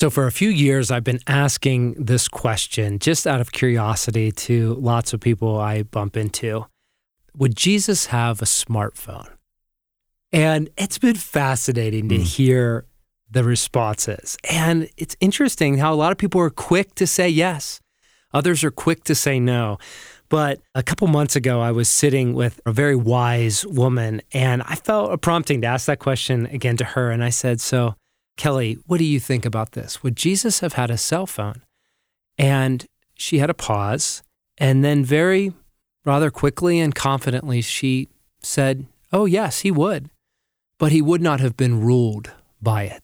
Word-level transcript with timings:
So, 0.00 0.08
for 0.08 0.26
a 0.26 0.32
few 0.32 0.48
years, 0.48 0.90
I've 0.90 1.04
been 1.04 1.20
asking 1.26 1.92
this 2.02 2.26
question 2.26 2.98
just 2.98 3.26
out 3.26 3.42
of 3.42 3.52
curiosity 3.52 4.32
to 4.32 4.72
lots 4.76 5.12
of 5.12 5.20
people 5.20 5.60
I 5.60 5.82
bump 5.82 6.16
into 6.16 6.66
Would 7.36 7.54
Jesus 7.54 8.06
have 8.06 8.40
a 8.40 8.46
smartphone? 8.46 9.28
And 10.32 10.70
it's 10.78 10.98
been 10.98 11.14
fascinating 11.16 12.08
to 12.08 12.16
Mm. 12.16 12.22
hear 12.22 12.86
the 13.30 13.44
responses. 13.44 14.36
And 14.48 14.88
it's 14.96 15.16
interesting 15.20 15.78
how 15.78 15.92
a 15.92 15.98
lot 16.02 16.10
of 16.12 16.18
people 16.18 16.40
are 16.40 16.50
quick 16.50 16.94
to 16.96 17.06
say 17.06 17.28
yes, 17.28 17.80
others 18.32 18.64
are 18.64 18.70
quick 18.72 19.04
to 19.04 19.14
say 19.14 19.38
no. 19.38 19.78
But 20.28 20.60
a 20.74 20.82
couple 20.82 21.06
months 21.08 21.36
ago, 21.36 21.60
I 21.60 21.72
was 21.72 21.88
sitting 21.88 22.34
with 22.34 22.60
a 22.64 22.72
very 22.72 22.96
wise 22.96 23.66
woman, 23.66 24.22
and 24.32 24.62
I 24.62 24.76
felt 24.76 25.12
a 25.12 25.18
prompting 25.18 25.60
to 25.60 25.66
ask 25.68 25.86
that 25.86 25.98
question 25.98 26.46
again 26.46 26.76
to 26.78 26.84
her. 26.84 27.10
And 27.10 27.22
I 27.22 27.30
said, 27.30 27.60
So, 27.60 27.94
Kelly, 28.40 28.78
what 28.86 28.96
do 28.96 29.04
you 29.04 29.20
think 29.20 29.44
about 29.44 29.72
this? 29.72 30.02
Would 30.02 30.16
Jesus 30.16 30.60
have 30.60 30.72
had 30.72 30.90
a 30.90 30.96
cell 30.96 31.26
phone? 31.26 31.60
And 32.38 32.86
she 33.14 33.38
had 33.38 33.50
a 33.50 33.54
pause. 33.54 34.22
And 34.56 34.82
then, 34.82 35.04
very 35.04 35.52
rather 36.06 36.30
quickly 36.30 36.80
and 36.80 36.94
confidently, 36.94 37.60
she 37.60 38.08
said, 38.42 38.86
Oh, 39.12 39.26
yes, 39.26 39.60
he 39.60 39.70
would. 39.70 40.08
But 40.78 40.90
he 40.90 41.02
would 41.02 41.20
not 41.20 41.40
have 41.40 41.54
been 41.54 41.82
ruled 41.82 42.30
by 42.62 42.84
it. 42.84 43.02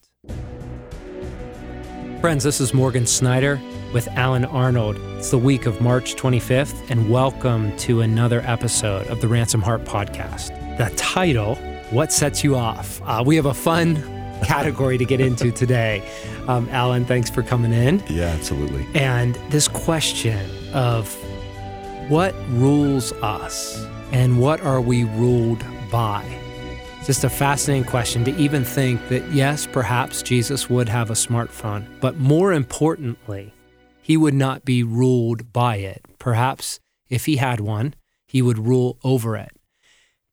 Friends, 2.23 2.43
this 2.43 2.59
is 2.59 2.73
Morgan 2.73 3.07
Snyder 3.07 3.61
with 3.93 4.09
Allen 4.13 4.47
Arnold. 4.47 4.97
It's 5.19 5.33
the 5.33 5.37
week 5.37 5.67
of 5.67 5.83
March 5.83 6.15
25th, 6.15 6.91
and 6.91 7.11
welcome 7.11 7.77
to 7.77 8.01
another 8.01 8.41
episode 8.47 9.07
of 9.09 9.21
the 9.21 9.29
Ransomed 9.29 9.65
Heart 9.65 9.85
Podcast. 9.85 10.79
The 10.79 10.97
title, 10.97 11.57
What 11.91 12.11
Sets 12.11 12.43
You 12.43 12.57
Off? 12.57 13.03
Uh, 13.05 13.23
we 13.27 13.37
have 13.37 13.45
a 13.45 13.53
fun 13.53 14.16
category 14.45 14.99
to 14.99 15.05
get 15.05 15.21
into 15.21 15.51
today. 15.51 16.07
Um, 16.49 16.69
Allen, 16.71 17.05
thanks 17.05 17.31
for 17.31 17.43
coming 17.43 17.73
in. 17.73 18.03
Yeah, 18.09 18.27
absolutely. 18.27 18.87
And 18.95 19.35
this 19.51 19.69
question 19.69 20.51
of 20.73 21.13
what 22.09 22.35
rules 22.51 23.13
us 23.15 23.85
and 24.13 24.41
what 24.41 24.61
are 24.61 24.81
we 24.81 25.05
ruled 25.05 25.65
by? 25.91 26.25
It's 26.99 27.07
Just 27.07 27.25
a 27.25 27.31
fascinating 27.31 27.85
question 27.85 28.25
to 28.25 28.37
even 28.37 28.65
think 28.65 29.09
that, 29.09 29.31
yes, 29.33 29.67
perhaps 29.67 30.23
Jesus 30.23 30.69
would 30.69 30.89
have 30.89 31.11
a 31.11 31.15
smartphone, 31.15 31.87
but 32.01 32.17
more 32.17 32.53
importantly, 32.53 33.53
he 34.03 34.17
would 34.17 34.35
not 34.35 34.65
be 34.65 34.83
ruled 34.83 35.53
by 35.53 35.77
it. 35.77 36.05
Perhaps 36.19 36.81
if 37.09 37.27
he 37.27 37.37
had 37.37 37.61
one, 37.61 37.95
he 38.27 38.43
would 38.43 38.59
rule 38.59 38.99
over 39.03 39.37
it. 39.37 39.51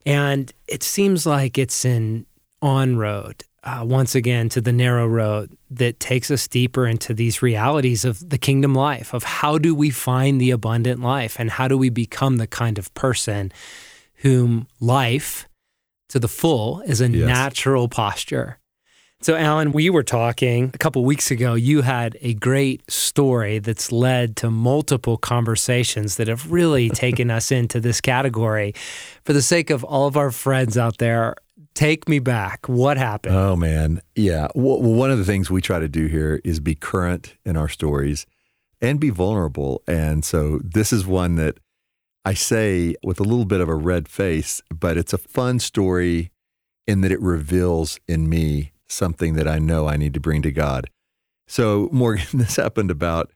And 0.06 0.52
it 0.68 0.84
seems 0.84 1.26
like 1.26 1.58
it's 1.58 1.86
an 1.86 2.26
on 2.62 2.98
road, 2.98 3.44
uh, 3.64 3.82
once 3.86 4.14
again, 4.16 4.50
to 4.50 4.60
the 4.62 4.74
narrow 4.74 5.08
road 5.08 5.56
that 5.72 6.00
takes 6.00 6.30
us 6.30 6.48
deeper 6.48 6.86
into 6.86 7.14
these 7.14 7.42
realities 7.42 8.04
of 8.04 8.30
the 8.30 8.38
kingdom 8.38 8.76
life, 8.76 9.14
of 9.14 9.24
how 9.24 9.58
do 9.58 9.74
we 9.74 9.90
find 9.90 10.40
the 10.42 10.52
abundant 10.52 11.02
life 11.02 11.40
and 11.40 11.50
how 11.52 11.68
do 11.68 11.78
we 11.78 11.90
become 11.90 12.38
the 12.38 12.48
kind 12.48 12.78
of 12.78 12.94
person 12.94 13.52
whom 14.18 14.68
life 14.80 15.48
to 16.10 16.20
the 16.20 16.28
full 16.28 16.82
is 16.82 17.00
a 17.02 17.08
Yes. 17.10 17.28
natural 17.28 17.88
posture. 17.88 18.60
So, 19.22 19.36
Alan, 19.38 19.72
we 19.72 19.90
were 19.90 20.04
talking 20.04 20.72
a 20.74 20.78
couple 20.78 21.06
weeks 21.06 21.32
ago. 21.32 21.54
You 21.54 21.82
had 21.82 22.18
a 22.22 22.34
great 22.34 22.82
story 22.92 23.60
that's 23.60 23.90
led 23.90 24.36
to 24.38 24.52
multiple 24.52 25.16
conversations 25.18 26.18
that 26.18 26.28
have 26.28 26.52
really 26.52 26.90
taken 27.06 27.32
us 27.32 27.50
into 27.50 27.80
this 27.80 28.02
category. 28.02 28.74
For 29.24 29.32
the 29.32 29.42
sake 29.42 29.70
of 29.70 29.86
all 29.86 30.08
of 30.08 30.18
our 30.18 30.30
friends 30.32 30.78
out 30.78 30.98
there, 30.98 31.36
take 31.74 32.08
me 32.08 32.20
back. 32.20 32.68
What 32.68 32.98
happened? 32.98 33.36
Oh 33.36 33.56
man, 33.56 34.02
yeah. 34.16 34.48
Well, 34.56 34.82
one 34.82 35.12
of 35.12 35.18
the 35.18 35.26
things 35.26 35.50
we 35.50 35.62
try 35.62 35.80
to 35.80 35.90
do 35.90 36.08
here 36.08 36.42
is 36.44 36.60
be 36.60 36.76
current 36.76 37.36
in 37.46 37.58
our 37.58 37.70
stories 37.70 38.26
and 38.82 39.00
be 39.00 39.10
vulnerable. 39.10 39.82
And 39.88 40.26
so 40.26 40.60
this 40.64 40.92
is 40.92 41.06
one 41.06 41.36
that 41.36 41.58
I 42.26 42.34
say 42.34 42.96
with 43.04 43.20
a 43.20 43.24
little 43.24 43.46
bit 43.46 43.62
of 43.62 43.70
a 43.70 43.76
red 43.76 44.08
face, 44.08 44.62
but 44.70 44.98
it's 44.98 45.14
a 45.14 45.18
fun 45.18 45.60
story 45.60 46.32
in 46.88 47.02
that 47.02 47.12
it 47.12 47.22
reveals 47.22 48.00
in 48.08 48.30
me 48.30 48.74
something 48.88 49.34
that 49.36 49.48
I 49.48 49.60
know 49.60 49.88
I 49.88 49.98
need 49.98 50.14
to 50.14 50.20
bring 50.20 50.42
to 50.44 50.52
God. 50.52 50.90
So, 51.48 51.90
Morgan, 51.92 52.26
this 52.34 52.56
happened 52.56 52.92
about 52.92 53.32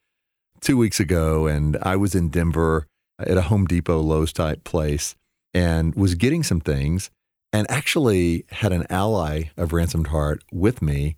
two 0.62 0.78
weeks 0.78 1.00
ago, 1.00 1.47
and 1.47 1.78
I 1.81 1.95
was 1.95 2.16
in 2.16 2.29
Denver 2.29 2.88
at 3.19 3.38
a 3.38 3.44
Home 3.44 3.66
Depot 3.66 4.00
Lowe's 4.00 4.33
type 4.33 4.63
place 4.63 5.16
and 5.53 5.95
was 5.95 6.16
getting 6.16 6.44
some 6.44 6.59
things 6.59 7.09
and 7.57 7.66
actually 7.72 8.45
had 8.51 8.72
an 8.72 8.85
ally 8.88 9.45
of 9.57 9.73
Ransomed 9.73 10.07
Heart 10.07 10.44
with 10.51 10.79
me 10.79 11.18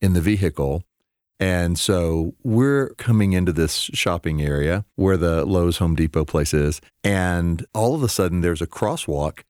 in 0.00 0.12
the 0.12 0.20
vehicle. 0.20 0.84
And 1.40 1.76
so 1.76 2.36
we're 2.44 2.90
coming 2.98 3.32
into 3.32 3.52
this 3.52 3.90
shopping 3.92 4.40
area 4.40 4.84
where 4.94 5.16
the 5.16 5.44
Lowe's 5.44 5.78
Home 5.78 5.96
Depot 5.96 6.24
place 6.24 6.54
is. 6.54 6.80
And 7.02 7.66
all 7.74 7.96
of 7.96 8.04
a 8.04 8.08
sudden, 8.08 8.42
there's 8.42 8.62
a 8.62 8.66
crosswalk, 8.68 9.40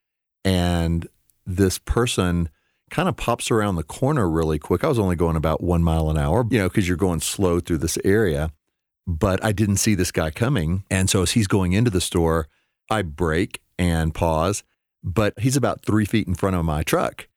and 0.43 1.07
this 1.45 1.79
person 1.79 2.49
kind 2.89 3.11
of 3.11 3.19
pops 3.19 3.51
around 3.51 3.77
the 3.77 3.83
corner 3.83 4.27
really 4.27 4.59
quick. 4.59 4.85
I 4.85 4.89
was 4.89 4.99
only 4.99 5.17
going 5.17 5.37
about 5.37 5.63
one 5.63 5.83
mile 5.83 6.09
an 6.09 6.17
hour, 6.17 6.47
you 6.51 6.59
know, 6.59 6.69
because 6.71 6.89
you're 6.89 6.97
going 6.97 7.21
slow 7.21 7.61
through 7.61 7.79
this 7.79 7.99
area. 8.07 8.51
But 9.07 9.45
I 9.45 9.53
didn't 9.53 9.77
see 9.77 9.95
this 9.95 10.13
guy 10.13 10.31
coming. 10.31 10.85
And 10.91 11.11
so 11.11 11.21
as 11.21 11.33
he's 11.33 11.47
going 11.47 11.73
into 11.73 11.91
the 11.91 12.01
store, 12.01 12.49
I 12.89 13.03
brake 13.03 13.61
and 13.79 14.15
pause, 14.15 14.63
but 15.03 15.39
he's 15.39 15.57
about 15.57 15.85
three 15.85 16.05
feet 16.05 16.27
in 16.27 16.35
front 16.35 16.57
of 16.57 16.65
my 16.65 16.83
truck. 16.83 17.29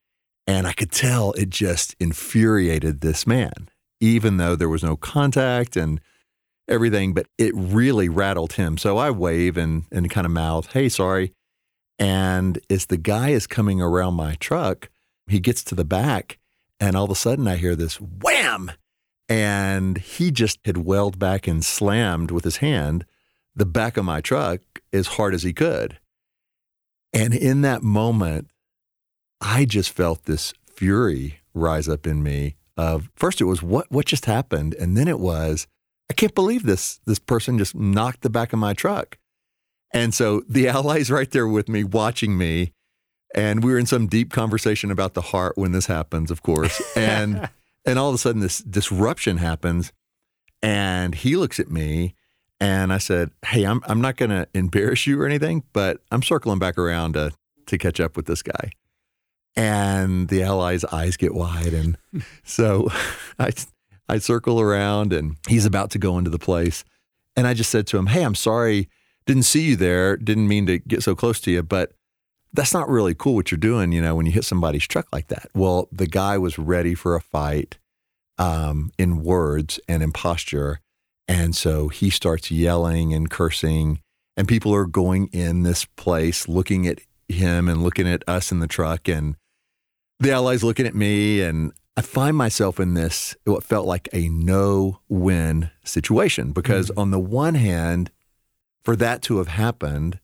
And 0.47 0.67
I 0.67 0.73
could 0.73 0.91
tell 0.91 1.31
it 1.33 1.49
just 1.49 1.95
infuriated 1.99 3.01
this 3.01 3.25
man, 3.25 3.69
even 3.99 4.37
though 4.37 4.55
there 4.55 4.69
was 4.69 4.83
no 4.83 4.95
contact 4.95 5.75
and 5.75 5.99
everything, 6.67 7.13
but 7.13 7.27
it 7.37 7.53
really 7.55 8.09
rattled 8.09 8.53
him. 8.53 8.77
So 8.77 8.97
I 8.97 9.11
wave 9.11 9.57
and, 9.57 9.83
and 9.91 10.09
kind 10.09 10.25
of 10.25 10.31
mouth, 10.31 10.71
hey, 10.73 10.89
sorry. 10.89 11.33
And 11.97 12.59
as 12.69 12.87
the 12.87 12.97
guy 12.97 13.29
is 13.29 13.47
coming 13.47 13.81
around 13.81 14.15
my 14.15 14.35
truck, 14.35 14.89
he 15.27 15.39
gets 15.39 15.63
to 15.65 15.75
the 15.75 15.85
back, 15.85 16.37
and 16.79 16.95
all 16.95 17.05
of 17.05 17.11
a 17.11 17.15
sudden 17.15 17.47
I 17.47 17.55
hear 17.55 17.75
this 17.75 17.99
wham. 17.99 18.71
And 19.27 19.97
he 19.97 20.29
just 20.29 20.59
had 20.65 20.77
welled 20.77 21.17
back 21.17 21.47
and 21.47 21.65
slammed 21.65 22.29
with 22.29 22.43
his 22.43 22.57
hand 22.57 23.05
the 23.55 23.65
back 23.65 23.97
of 23.97 24.05
my 24.05 24.21
truck 24.21 24.59
as 24.93 25.07
hard 25.07 25.33
as 25.33 25.41
he 25.43 25.53
could. 25.53 25.97
And 27.15 27.33
in 27.33 27.61
that 27.61 27.81
moment, 27.81 28.49
I 29.39 29.63
just 29.63 29.89
felt 29.89 30.25
this 30.25 30.53
fury 30.67 31.39
rise 31.53 31.87
up 31.87 32.05
in 32.05 32.21
me 32.21 32.57
of 32.75 33.09
first 33.15 33.39
it 33.39 33.45
was 33.45 33.63
what 33.63 33.89
what 33.89 34.05
just 34.05 34.25
happened 34.25 34.73
and 34.73 34.97
then 34.97 35.07
it 35.07 35.17
was 35.17 35.65
I 36.09 36.13
can't 36.13 36.35
believe 36.35 36.63
this 36.63 36.99
this 37.05 37.19
person 37.19 37.57
just 37.57 37.73
knocked 37.73 38.21
the 38.21 38.29
back 38.29 38.51
of 38.51 38.59
my 38.59 38.73
truck. 38.73 39.17
And 39.93 40.13
so 40.13 40.43
the 40.49 40.67
allies 40.67 41.09
right 41.09 41.31
there 41.31 41.47
with 41.47 41.69
me 41.69 41.85
watching 41.85 42.37
me 42.37 42.73
and 43.33 43.63
we 43.63 43.71
were 43.71 43.79
in 43.79 43.85
some 43.85 44.07
deep 44.07 44.31
conversation 44.31 44.91
about 44.91 45.13
the 45.13 45.21
heart 45.21 45.57
when 45.57 45.71
this 45.71 45.85
happens 45.85 46.29
of 46.31 46.43
course 46.43 46.81
and 46.97 47.49
and 47.85 47.97
all 47.97 48.09
of 48.09 48.15
a 48.15 48.17
sudden 48.17 48.41
this 48.41 48.59
disruption 48.59 49.37
happens 49.37 49.93
and 50.61 51.15
he 51.15 51.37
looks 51.37 51.61
at 51.61 51.71
me 51.71 52.14
and 52.59 52.93
I 52.93 52.97
said, 52.97 53.31
"Hey, 53.45 53.63
I'm 53.63 53.81
I'm 53.85 54.01
not 54.01 54.17
going 54.17 54.29
to 54.29 54.47
embarrass 54.53 55.05
you 55.07 55.21
or 55.21 55.25
anything, 55.25 55.63
but 55.73 56.01
I'm 56.11 56.23
circling 56.23 56.59
back 56.59 56.77
around 56.77 57.13
to 57.13 57.31
to 57.67 57.77
catch 57.77 57.99
up 57.99 58.15
with 58.15 58.25
this 58.25 58.41
guy." 58.41 58.71
And 59.57 60.27
the 60.27 60.43
ally's 60.43 60.85
eyes 60.85 61.17
get 61.17 61.33
wide, 61.33 61.73
and 61.73 61.97
so 62.43 62.89
I 63.39 63.51
I 64.07 64.19
circle 64.19 64.59
around, 64.59 65.13
and 65.13 65.37
he's 65.47 65.65
about 65.65 65.91
to 65.91 65.99
go 65.99 66.17
into 66.17 66.29
the 66.29 66.39
place, 66.39 66.83
and 67.35 67.47
I 67.47 67.53
just 67.53 67.69
said 67.69 67.87
to 67.87 67.97
him, 67.97 68.07
"Hey, 68.07 68.23
I'm 68.23 68.35
sorry, 68.35 68.89
didn't 69.25 69.43
see 69.43 69.69
you 69.69 69.75
there, 69.75 70.17
didn't 70.17 70.47
mean 70.47 70.65
to 70.67 70.79
get 70.79 71.03
so 71.03 71.15
close 71.15 71.39
to 71.41 71.51
you, 71.51 71.63
but." 71.63 71.93
That's 72.53 72.73
not 72.73 72.87
really 72.87 73.13
cool 73.13 73.35
what 73.35 73.51
you're 73.51 73.57
doing, 73.57 73.91
you 73.91 74.01
know, 74.01 74.15
when 74.15 74.25
you 74.25 74.31
hit 74.31 74.45
somebody's 74.45 74.87
truck 74.87 75.07
like 75.11 75.27
that. 75.27 75.49
Well, 75.53 75.89
the 75.91 76.07
guy 76.07 76.37
was 76.37 76.57
ready 76.57 76.95
for 76.95 77.13
a 77.13 77.19
fight 77.19 77.77
um, 78.37 78.91
in 78.97 79.23
words 79.23 79.77
and 79.89 80.01
in 80.01 80.13
posture. 80.13 80.79
And 81.27 81.55
so 81.55 81.87
he 81.87 82.09
starts 82.09 82.51
yelling 82.51 83.13
and 83.13 83.29
cursing, 83.29 83.99
and 84.37 84.47
people 84.47 84.73
are 84.73 84.85
going 84.85 85.27
in 85.27 85.63
this 85.63 85.85
place 85.85 86.47
looking 86.47 86.87
at 86.87 86.99
him 87.27 87.67
and 87.67 87.81
looking 87.81 88.07
at 88.07 88.23
us 88.27 88.51
in 88.51 88.59
the 88.59 88.67
truck, 88.67 89.07
and 89.07 89.35
the 90.19 90.31
allies 90.31 90.63
looking 90.63 90.85
at 90.85 90.95
me. 90.95 91.41
And 91.41 91.71
I 91.97 92.01
find 92.01 92.37
myself 92.37 92.79
in 92.79 92.93
this, 92.93 93.35
what 93.45 93.63
felt 93.63 93.87
like 93.87 94.07
a 94.13 94.29
no 94.29 94.99
win 95.09 95.71
situation 95.83 96.51
because, 96.51 96.91
mm. 96.91 97.01
on 97.01 97.11
the 97.11 97.19
one 97.19 97.55
hand, 97.55 98.11
for 98.83 98.95
that 98.95 99.23
to 99.23 99.37
have 99.39 99.47
happened, 99.47 100.19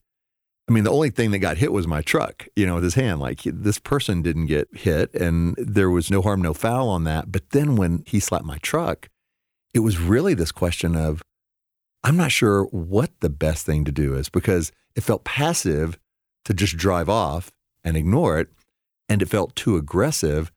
I 0.68 0.72
mean, 0.72 0.84
the 0.84 0.92
only 0.92 1.10
thing 1.10 1.32
that 1.32 1.40
got 1.40 1.58
hit 1.58 1.72
was 1.72 1.88
my 1.88 2.02
truck, 2.02 2.46
you 2.54 2.64
know, 2.64 2.76
with 2.76 2.84
his 2.84 2.94
hand. 2.94 3.20
Like 3.20 3.40
this 3.44 3.78
person 3.78 4.22
didn't 4.22 4.46
get 4.46 4.68
hit, 4.72 5.12
and 5.14 5.56
there 5.58 5.90
was 5.90 6.10
no 6.10 6.22
harm, 6.22 6.40
no 6.40 6.54
foul 6.54 6.88
on 6.88 7.04
that. 7.04 7.32
But 7.32 7.50
then 7.50 7.76
when 7.76 8.04
he 8.06 8.20
slapped 8.20 8.44
my 8.44 8.58
truck, 8.58 9.08
it 9.74 9.80
was 9.80 9.98
really 9.98 10.34
this 10.34 10.52
question 10.52 10.96
of 10.96 11.22
I'm 12.04 12.16
not 12.16 12.32
sure 12.32 12.64
what 12.64 13.10
the 13.20 13.30
best 13.30 13.64
thing 13.64 13.84
to 13.84 13.92
do 13.92 14.14
is 14.14 14.28
because 14.28 14.72
it 14.96 15.02
felt 15.02 15.24
passive 15.24 15.98
to 16.44 16.54
just 16.54 16.76
drive 16.76 17.08
off 17.08 17.52
and 17.84 17.96
ignore 17.96 18.38
it. 18.38 18.48
And 19.08 19.22
it 19.22 19.28
felt 19.28 19.54
too 19.54 19.76
aggressive. 19.76 20.50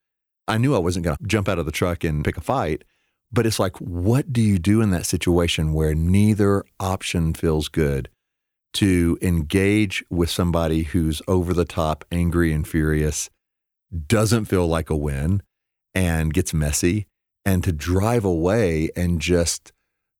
I 0.47 0.57
knew 0.57 0.75
I 0.75 0.79
wasn't 0.79 1.05
going 1.05 1.17
to 1.17 1.27
jump 1.27 1.49
out 1.49 1.59
of 1.59 1.65
the 1.65 1.71
truck 1.71 2.03
and 2.03 2.23
pick 2.23 2.37
a 2.37 2.41
fight, 2.41 2.83
But 3.31 3.45
it's 3.45 3.59
like, 3.59 3.75
what 3.77 4.31
do 4.31 4.41
you 4.41 4.57
do 4.57 4.81
in 4.81 4.91
that 4.91 5.05
situation 5.05 5.73
where 5.73 5.93
neither 5.93 6.63
option 6.79 7.33
feels 7.33 7.67
good? 7.67 8.09
To 8.75 9.17
engage 9.21 10.03
with 10.09 10.29
somebody 10.29 10.83
who's 10.83 11.21
over 11.27 11.53
the 11.53 11.65
top, 11.65 12.05
angry, 12.11 12.53
and 12.53 12.67
furious, 12.67 13.29
doesn't 14.07 14.45
feel 14.45 14.67
like 14.67 14.89
a 14.89 14.95
win 14.95 15.41
and 15.93 16.33
gets 16.33 16.53
messy, 16.53 17.07
and 17.45 17.63
to 17.63 17.71
drive 17.71 18.25
away 18.25 18.89
and 18.95 19.21
just 19.21 19.71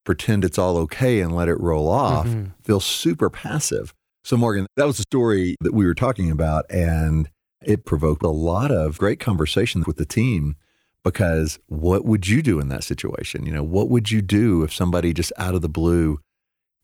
pretend 0.06 0.46
it's 0.46 0.58
all 0.60 0.78
okay 0.78 1.20
and 1.20 1.36
let 1.36 1.50
it 1.50 1.60
roll 1.60 1.88
off 1.90 2.28
Mhm. 2.28 2.52
feels 2.64 2.86
super 2.86 3.30
passive. 3.30 3.94
So, 4.24 4.38
Morgan, 4.38 4.68
that 4.76 4.86
was 4.86 4.98
the 4.98 5.04
story 5.04 5.56
that 5.62 5.74
we 5.74 5.86
were 5.86 5.96
talking 5.96 6.30
about, 6.32 6.66
and 6.70 7.30
it 7.64 7.86
provoked 7.86 8.24
a 8.24 8.30
lot 8.30 8.72
of 8.72 8.98
great 9.00 9.20
conversation 9.20 9.84
with 9.88 9.98
the 9.98 10.06
team 10.06 10.56
because 11.04 11.58
what 11.68 12.06
would 12.06 12.28
you 12.28 12.42
do 12.44 12.60
in 12.60 12.68
that 12.70 12.84
situation? 12.84 13.46
You 13.46 13.54
know, 13.54 13.64
what 13.64 13.90
would 13.90 14.12
you 14.12 14.22
do 14.22 14.64
if 14.64 14.74
somebody 14.74 15.14
just 15.14 15.34
out 15.38 15.56
of 15.56 15.62
the 15.62 15.70
blue 15.70 16.20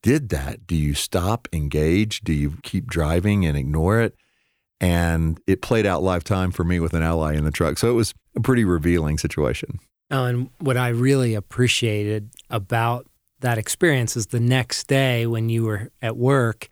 did 0.03 0.29
that? 0.29 0.65
Do 0.65 0.75
you 0.75 0.93
stop, 0.95 1.47
engage? 1.53 2.21
Do 2.21 2.33
you 2.33 2.57
keep 2.63 2.87
driving 2.87 3.45
and 3.45 3.55
ignore 3.55 3.99
it? 3.99 4.15
And 4.79 5.39
it 5.45 5.61
played 5.61 5.85
out 5.85 6.01
lifetime 6.01 6.49
for 6.51 6.63
me 6.63 6.79
with 6.79 6.93
an 6.95 7.03
ally 7.03 7.35
in 7.35 7.43
the 7.43 7.51
truck. 7.51 7.77
So 7.77 7.89
it 7.91 7.93
was 7.93 8.15
a 8.35 8.39
pretty 8.41 8.65
revealing 8.65 9.19
situation. 9.19 9.79
And 10.11 10.49
what 10.59 10.77
I 10.77 10.89
really 10.89 11.33
appreciated 11.35 12.29
about 12.49 13.07
that 13.39 13.57
experience 13.57 14.15
is 14.15 14.27
the 14.27 14.39
next 14.39 14.87
day 14.87 15.25
when 15.25 15.49
you 15.49 15.63
were 15.63 15.89
at 16.01 16.17
work, 16.17 16.69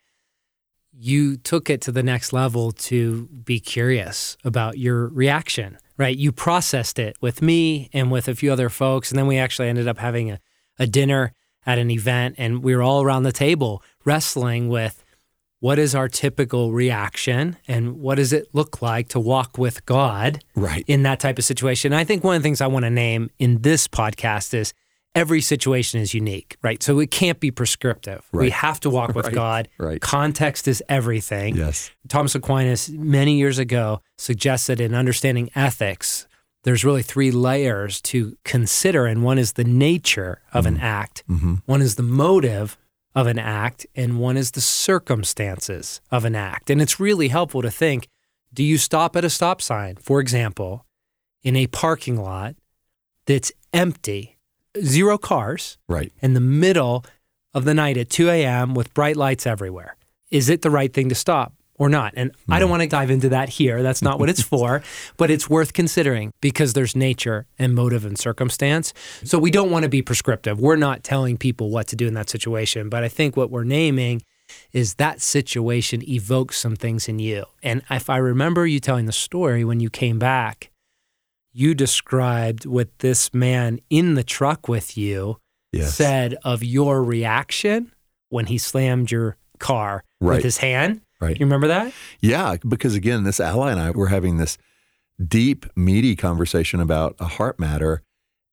you 0.92 1.38
took 1.38 1.70
it 1.70 1.82
to 1.82 1.92
the 1.92 2.04
next 2.04 2.34
level 2.34 2.74
to 2.74 3.28
be 3.28 3.60
curious 3.60 4.38
about 4.44 4.78
your 4.78 5.08
reaction, 5.08 5.78
right? 5.98 6.16
You 6.16 6.32
processed 6.34 7.00
it 7.00 7.16
with 7.22 7.42
me 7.42 7.90
and 7.94 8.12
with 8.12 8.28
a 8.28 8.36
few 8.36 8.52
other 8.52 8.70
folks. 8.70 9.10
And 9.10 9.18
then 9.18 9.26
we 9.26 9.38
actually 9.38 9.70
ended 9.70 9.88
up 9.88 9.98
having 9.98 10.32
a, 10.32 10.40
a 10.78 10.86
dinner 10.86 11.34
at 11.66 11.78
an 11.78 11.92
event, 11.92 12.36
and 12.38 12.64
we 12.64 12.76
were 12.76 12.82
all 12.82 13.02
around 13.04 13.24
the 13.24 13.32
table 13.32 13.84
wrestling 14.04 14.70
with 14.70 15.04
what 15.60 15.78
is 15.78 15.94
our 15.94 16.08
typical 16.08 16.72
reaction 16.72 17.58
and 17.68 18.00
what 18.00 18.16
does 18.16 18.32
it 18.34 18.48
look 18.54 18.82
like 18.82 19.10
to 19.10 19.20
walk 19.20 19.58
with 19.58 19.86
God 19.86 20.42
Right. 20.56 20.84
in 20.88 21.04
that 21.04 21.20
type 21.20 21.38
of 21.38 21.44
situation. 21.46 21.92
And 21.94 22.00
I 22.00 22.04
think 22.06 22.24
one 22.24 22.36
of 22.36 22.42
the 22.42 22.46
things 22.48 22.62
I 22.62 22.68
want 22.68 22.86
to 22.86 22.90
name 22.90 23.30
in 23.40 23.62
this 23.62 23.88
podcast 23.88 24.54
is 24.54 24.74
every 25.16 25.42
situation 25.42 26.00
is 26.00 26.14
unique, 26.14 26.56
right? 26.62 26.82
So 26.82 27.00
it 27.00 27.12
can't 27.12 27.40
be 27.40 27.52
prescriptive. 27.52 28.22
We 28.32 28.52
have 28.52 28.80
to 28.82 28.90
walk 28.90 29.16
with 29.16 29.26
Right. 29.26 29.36
God. 29.36 29.70
Right. 29.78 30.00
Context 30.00 30.68
is 30.68 30.82
everything. 30.88 31.56
Yes. 31.58 31.92
Thomas 32.08 32.36
Aquinas, 32.36 32.90
many 32.90 33.38
years 33.38 33.58
ago, 33.60 34.02
suggested 34.18 34.80
in 34.80 34.94
understanding 34.94 35.50
ethics, 35.56 36.26
there's 36.64 36.86
really 36.86 37.02
three 37.02 37.32
layers 37.32 38.00
to 38.02 38.38
consider. 38.46 39.06
And 39.08 39.24
one 39.24 39.38
is 39.40 39.54
the 39.54 39.64
nature 39.64 40.42
of 40.54 40.66
an 40.66 40.78
act, 40.80 41.24
hmm 41.28 41.56
one 41.66 41.82
is 41.82 41.96
the 41.96 42.04
motive 42.04 42.78
of 43.20 43.28
an 43.28 43.38
act, 43.38 43.86
and 43.96 44.18
one 44.20 44.38
is 44.38 44.52
the 44.52 44.62
circumstances 44.62 46.00
of 46.10 46.24
an 46.24 46.36
act. 46.36 46.70
And 46.70 46.82
it's 46.82 47.00
really 47.00 47.28
helpful 47.28 47.62
to 47.62 47.70
think 47.72 48.08
do 48.54 48.64
you 48.64 48.78
stop 48.78 49.16
at 49.16 49.26
a 49.26 49.30
stop 49.30 49.62
sign, 49.62 49.96
for 49.98 50.20
example, 50.20 50.86
in 51.44 51.56
a 51.56 51.68
parking 51.68 52.16
lot 52.20 52.56
that's 53.26 53.52
empty, 53.74 54.38
zero 54.82 55.18
cars, 55.18 55.78
Right. 55.88 56.12
in 56.22 56.34
the 56.34 56.40
middle 56.40 57.06
of 57.54 57.66
the 57.66 57.74
night 57.76 57.98
at 57.98 58.10
2 58.10 58.30
a.m. 58.30 58.74
with 58.74 58.94
bright 58.94 59.18
lights 59.18 59.46
everywhere? 59.46 59.98
Is 60.32 60.50
it 60.50 60.62
the 60.62 60.72
right 60.72 60.92
thing 60.94 61.10
to 61.10 61.16
stop 61.16 61.54
or 61.80 61.90
not? 61.90 62.14
And 62.16 62.32
I 62.48 62.60
don't 62.60 62.70
want 62.70 62.84
to 62.84 62.88
dive 62.88 63.10
into 63.10 63.30
that 63.30 63.50
here. 63.50 63.82
That's 63.82 64.04
not 64.04 64.20
what 64.20 64.30
it's 64.30 64.42
for, 64.54 64.84
but 65.18 65.32
it's 65.32 65.50
worth 65.50 65.74
considering 65.74 66.32
because 66.42 66.74
there's 66.74 66.96
nature 66.96 67.48
and 67.58 67.74
motive 67.74 68.06
and 68.06 68.18
circumstance. 68.20 68.94
So 69.24 69.40
we 69.40 69.50
don't 69.50 69.72
want 69.72 69.84
to 69.84 69.90
be 69.90 70.04
prescriptive. 70.04 70.60
We're 70.60 70.76
not 70.76 71.04
telling 71.04 71.38
people 71.38 71.72
what 71.72 71.88
to 71.88 71.96
do 71.96 72.06
in 72.08 72.14
that 72.14 72.30
situation, 72.30 72.90
but 72.90 73.04
I 73.04 73.08
think 73.08 73.36
what 73.36 73.50
we're 73.50 73.64
naming 73.64 74.22
is 74.74 74.96
that 74.96 75.22
situation 75.22 76.08
evokes 76.10 76.58
some 76.58 76.76
things 76.76 77.08
in 77.08 77.20
you. 77.20 77.46
And 77.64 77.82
if 77.90 78.10
I 78.10 78.18
remember 78.18 78.68
you 78.68 78.80
telling 78.80 79.06
the 79.06 79.12
story 79.12 79.64
when 79.64 79.80
you 79.80 79.90
came 79.90 80.20
back, 80.20 80.70
you 81.54 81.74
described 81.74 82.66
what 82.66 82.90
this 83.00 83.34
man 83.34 83.80
in 83.90 84.14
the 84.16 84.24
truck 84.24 84.68
with 84.68 84.98
you 84.98 85.38
Yes. 85.72 85.94
said 85.96 86.36
of 86.44 86.64
your 86.64 87.04
reaction 87.04 87.92
when 88.30 88.48
he 88.48 88.58
slammed 88.58 89.12
your 89.12 89.38
car 89.60 90.04
Right. 90.20 90.36
with 90.38 90.44
his 90.44 90.58
hand. 90.58 91.02
Right. 91.22 91.38
You 91.38 91.46
remember 91.46 91.68
that? 91.68 91.92
Yeah, 92.22 92.56
because 92.68 92.96
again, 92.96 93.24
this 93.24 93.40
ally 93.40 93.72
and 93.72 93.80
I 93.80 93.92
were 93.92 94.08
having 94.08 94.38
this 94.38 94.58
deep, 95.26 95.66
meaty 95.76 96.16
conversation 96.16 96.80
about 96.80 97.16
a 97.20 97.26
heart 97.26 97.60
matter. 97.60 98.02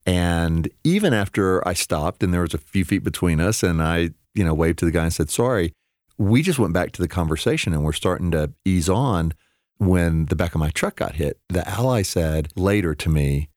And 0.05 0.69
even 0.85 1.13
after 1.13 1.67
I 1.67 1.75
stopped 1.75 2.23
and 2.23 2.35
there 2.35 2.43
was 2.43 2.55
a 2.55 2.59
few 2.59 2.85
feet 2.85 3.05
between 3.05 3.41
us 3.41 3.63
and 3.63 3.83
I, 3.83 4.11
you 4.35 4.45
know, 4.45 4.55
waved 4.55 4.79
to 4.81 4.85
the 4.85 4.91
guy 4.91 5.05
and 5.05 5.13
said, 5.13 5.31
sorry, 5.31 5.73
we 6.19 6.43
just 6.43 6.59
went 6.59 6.73
back 6.73 6.93
to 6.93 7.03
the 7.03 7.09
conversation 7.09 7.73
and 7.73 7.85
we're 7.85 7.93
starting 7.93 8.31
to 8.33 8.53
ease 8.65 8.89
on 8.89 9.33
when 9.79 10.27
the 10.27 10.37
back 10.37 10.55
of 10.55 10.61
my 10.61 10.71
truck 10.71 10.97
got 10.97 11.17
hit. 11.17 11.39
The 11.49 11.69
ally 11.69 12.03
said 12.03 12.49
later 12.57 12.95
to 12.95 13.09
me, 13.09 13.49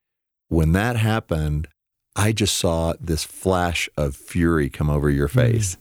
when 0.49 0.73
that 0.73 0.97
happened, 0.97 1.67
I 2.15 2.31
just 2.31 2.57
saw 2.57 2.93
this 2.99 3.23
flash 3.23 3.87
of 3.95 4.15
fury 4.15 4.69
come 4.69 4.89
over 4.89 5.09
your 5.09 5.27
hmm. 5.27 5.39
face. 5.39 5.77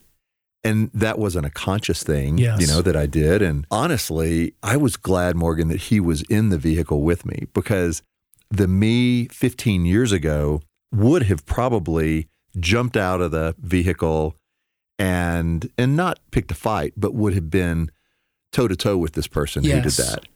And 0.64 0.90
that 0.92 1.18
wasn't 1.18 1.46
a 1.46 1.50
conscious 1.50 2.02
thing, 2.02 2.36
Yes. 2.38 2.60
you 2.60 2.66
know, 2.66 2.82
that 2.82 2.96
I 2.96 3.06
did. 3.06 3.42
And 3.42 3.64
honestly, 3.70 4.54
I 4.62 4.76
was 4.76 4.96
glad, 4.96 5.36
Morgan, 5.36 5.68
that 5.68 5.82
he 5.82 6.00
was 6.00 6.22
in 6.22 6.48
the 6.48 6.58
vehicle 6.58 7.02
with 7.02 7.24
me 7.24 7.46
because 7.54 8.02
the 8.50 8.66
me 8.66 9.26
15 9.28 9.84
years 9.86 10.10
ago 10.10 10.60
would 10.92 11.22
have 11.24 11.46
probably 11.46 12.28
jumped 12.58 12.96
out 12.96 13.20
of 13.20 13.30
the 13.30 13.54
vehicle 13.60 14.34
and 14.98 15.70
and 15.78 15.96
not 15.96 16.18
picked 16.30 16.50
a 16.50 16.54
fight, 16.54 16.92
but 16.96 17.14
would 17.14 17.34
have 17.34 17.50
been 17.50 17.90
toe 18.52 18.66
to 18.68 18.74
toe 18.76 18.96
with 18.96 19.12
this 19.12 19.26
person 19.28 19.62
who 19.62 19.70
did 19.70 19.92
that 19.92 20.26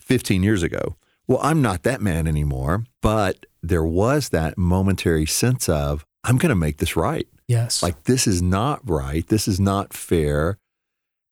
15 0.00 0.42
years 0.42 0.62
ago. 0.62 0.96
Well, 1.26 1.40
I'm 1.42 1.62
not 1.62 1.82
that 1.84 2.00
man 2.00 2.26
anymore, 2.28 2.84
but 3.00 3.46
there 3.62 3.84
was 3.84 4.28
that 4.30 4.58
momentary 4.58 5.26
sense 5.26 5.68
of 5.68 6.04
I'm 6.24 6.36
going 6.36 6.50
to 6.50 6.54
make 6.56 6.76
this 6.78 6.94
right. 6.96 7.26
Yes. 7.52 7.82
Like, 7.82 8.04
this 8.04 8.26
is 8.26 8.40
not 8.42 8.80
right. 8.88 9.26
This 9.26 9.46
is 9.46 9.60
not 9.60 9.92
fair. 9.92 10.58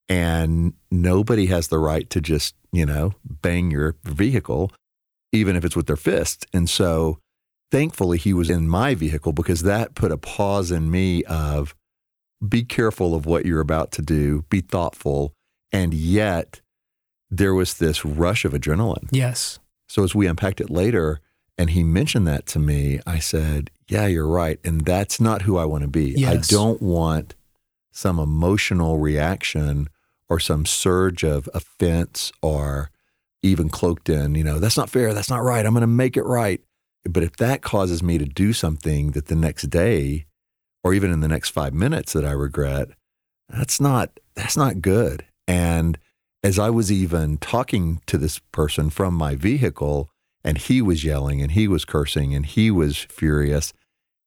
And 0.08 0.74
nobody 0.90 1.46
has 1.46 1.68
the 1.68 1.78
right 1.78 2.08
to 2.10 2.20
just, 2.20 2.54
you 2.72 2.84
know, 2.84 3.14
bang 3.24 3.70
your 3.70 3.96
vehicle, 4.04 4.72
even 5.32 5.56
if 5.56 5.64
it's 5.64 5.76
with 5.76 5.86
their 5.86 5.96
fist. 5.96 6.46
And 6.52 6.68
so 6.68 7.18
thankfully, 7.70 8.18
he 8.18 8.32
was 8.32 8.50
in 8.50 8.68
my 8.68 8.94
vehicle 8.94 9.32
because 9.32 9.62
that 9.62 9.94
put 9.94 10.10
a 10.10 10.18
pause 10.18 10.70
in 10.72 10.90
me 10.90 11.22
of 11.24 11.74
be 12.46 12.64
careful 12.64 13.14
of 13.14 13.26
what 13.26 13.46
you're 13.46 13.60
about 13.60 13.92
to 13.92 14.02
do, 14.02 14.44
be 14.48 14.60
thoughtful. 14.60 15.32
And 15.72 15.94
yet, 15.94 16.60
there 17.30 17.54
was 17.54 17.74
this 17.74 18.04
rush 18.04 18.44
of 18.44 18.52
adrenaline. 18.52 19.08
yes. 19.12 19.58
So 19.88 20.04
as 20.04 20.14
we 20.14 20.26
unpacked 20.28 20.60
it 20.60 20.70
later 20.70 21.20
and 21.58 21.70
he 21.70 21.82
mentioned 21.82 22.26
that 22.28 22.46
to 22.46 22.58
me, 22.58 23.00
I 23.06 23.18
said, 23.18 23.70
Yeah, 23.90 24.06
you're 24.06 24.26
right. 24.26 24.58
And 24.64 24.82
that's 24.82 25.20
not 25.20 25.42
who 25.42 25.58
I 25.58 25.64
want 25.64 25.82
to 25.82 25.88
be. 25.88 26.24
I 26.26 26.36
don't 26.36 26.80
want 26.80 27.34
some 27.90 28.18
emotional 28.18 28.98
reaction 28.98 29.88
or 30.28 30.38
some 30.38 30.64
surge 30.64 31.24
of 31.24 31.48
offense 31.52 32.30
or 32.40 32.90
even 33.42 33.68
cloaked 33.68 34.08
in, 34.08 34.34
you 34.36 34.44
know, 34.44 34.58
that's 34.58 34.76
not 34.76 34.90
fair. 34.90 35.12
That's 35.12 35.30
not 35.30 35.42
right. 35.42 35.66
I'm 35.66 35.72
going 35.72 35.80
to 35.80 35.88
make 35.88 36.16
it 36.16 36.22
right. 36.22 36.60
But 37.04 37.24
if 37.24 37.36
that 37.36 37.62
causes 37.62 38.02
me 38.02 38.16
to 38.18 38.26
do 38.26 38.52
something 38.52 39.12
that 39.12 39.26
the 39.26 39.34
next 39.34 39.70
day 39.70 40.26
or 40.84 40.94
even 40.94 41.10
in 41.10 41.20
the 41.20 41.28
next 41.28 41.50
five 41.50 41.74
minutes 41.74 42.12
that 42.12 42.24
I 42.24 42.30
regret, 42.30 42.90
that's 43.48 43.80
not 43.80 44.20
that's 44.34 44.56
not 44.56 44.80
good. 44.80 45.24
And 45.48 45.98
as 46.44 46.58
I 46.58 46.70
was 46.70 46.92
even 46.92 47.38
talking 47.38 48.00
to 48.06 48.16
this 48.16 48.38
person 48.38 48.88
from 48.90 49.14
my 49.14 49.34
vehicle, 49.34 50.10
and 50.44 50.58
he 50.58 50.80
was 50.80 51.04
yelling 51.04 51.42
and 51.42 51.52
he 51.52 51.68
was 51.68 51.84
cursing 51.84 52.34
and 52.34 52.46
he 52.46 52.70
was 52.70 52.96
furious. 52.96 53.72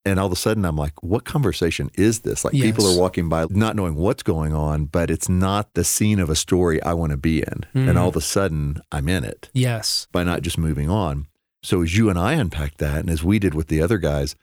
And 0.05 0.19
all 0.19 0.25
of 0.25 0.33
a 0.33 0.35
sudden, 0.37 0.65
I'm 0.65 0.75
like, 0.75 1.01
what 1.01 1.23
conversation 1.23 1.89
is 1.93 2.21
this? 2.21 2.43
Like, 2.43 2.51
people 2.53 2.85
are 2.85 2.99
walking 2.99 3.29
by 3.29 3.45
not 3.49 3.75
knowing 3.77 3.95
what's 3.95 4.21
going 4.21 4.53
on, 4.53 4.85
but 4.85 5.09
it's 5.09 5.29
not 5.29 5.73
the 5.75 5.85
scene 5.85 6.19
of 6.19 6.29
a 6.29 6.35
story 6.35 6.83
I 6.83 6.93
want 6.93 7.11
to 7.11 7.17
be 7.17 7.39
in. 7.39 7.63
Mhm. 7.73 7.87
And 7.89 7.97
all 7.97 8.09
of 8.09 8.17
a 8.17 8.21
sudden, 8.21 8.81
I'm 8.91 9.07
in 9.07 9.23
it 9.23 9.49
Yes. 9.53 10.07
by 10.11 10.23
not 10.23 10.41
just 10.41 10.57
moving 10.57 10.89
on. 10.89 11.27
So 11.63 11.81
as 11.83 11.95
you 11.97 12.09
and 12.09 12.19
I 12.19 12.33
unpacked 12.33 12.79
that, 12.79 12.99
and 12.99 13.09
as 13.09 13.23
we 13.23 13.39
did 13.39 13.53
with 13.53 13.67
the 13.69 13.81
other 13.81 13.97
guys, 13.97 14.35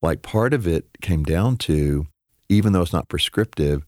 like 0.00 0.22
part 0.22 0.54
of 0.54 0.68
it 0.68 0.86
came 1.02 1.24
down 1.24 1.56
to, 1.56 2.06
even 2.48 2.72
though 2.72 2.82
it's 2.82 2.92
not 2.92 3.08
prescriptive, 3.08 3.84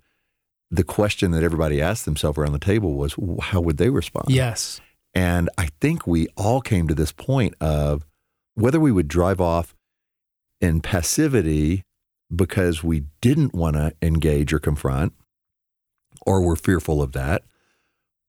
the 0.73 0.83
question 0.83 1.31
that 1.31 1.45
everybody 1.45 1.81
asked 1.81 2.05
themselves 2.05 2.37
around 2.37 2.52
the 2.52 2.59
table 2.59 2.95
was, 2.95 3.14
how 3.43 3.61
would 3.61 3.76
they 3.76 3.91
respond? 3.91 4.26
Yes. 4.29 4.81
And 5.14 5.49
I 5.57 5.69
think 5.81 6.05
we 6.05 6.26
all 6.37 6.61
came 6.61 6.88
to 6.88 6.95
this 6.97 7.12
point 7.12 7.55
of 7.61 8.05
whether 8.55 8.81
we 8.81 8.91
would 8.91 9.07
drive 9.07 9.41
off 9.41 9.76
in 10.62 10.81
passivity 10.81 11.83
because 12.35 12.83
we 12.83 13.04
didn't 13.21 13.52
want 13.54 13.76
to 13.76 13.92
engage 14.00 14.52
or 14.54 14.59
confront, 14.59 15.12
or 16.25 16.40
were 16.40 16.57
fearful 16.57 17.02
of 17.02 17.12
that, 17.12 17.42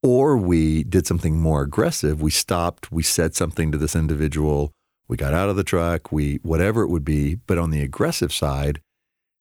or 0.01 0.35
we 0.35 0.83
did 0.83 1.07
something 1.07 1.39
more 1.39 1.61
aggressive. 1.61 2.21
We 2.21 2.31
stopped, 2.31 2.91
we 2.91 3.03
said 3.03 3.35
something 3.35 3.71
to 3.71 3.77
this 3.77 3.95
individual, 3.95 4.73
we 5.07 5.15
got 5.15 5.33
out 5.33 5.47
of 5.49 5.55
the 5.55 5.63
truck, 5.63 6.11
we 6.11 6.39
whatever 6.43 6.81
it 6.81 6.89
would 6.89 7.05
be. 7.05 7.35
But 7.35 7.57
on 7.57 7.69
the 7.69 7.81
aggressive 7.81 8.33
side, 8.33 8.81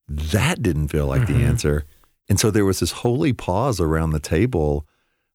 that 0.07 0.63
didn't 0.63 0.89
feel 0.89 1.07
like 1.07 1.23
Mhm. 1.23 1.27
the 1.29 1.45
answer. 1.45 1.85
And 2.29 2.39
so 2.39 2.51
there 2.51 2.65
was 2.65 2.81
this 2.81 2.93
holy 2.93 3.33
pause 3.33 3.81
around 3.81 4.11
the 4.11 4.21
table 4.21 4.87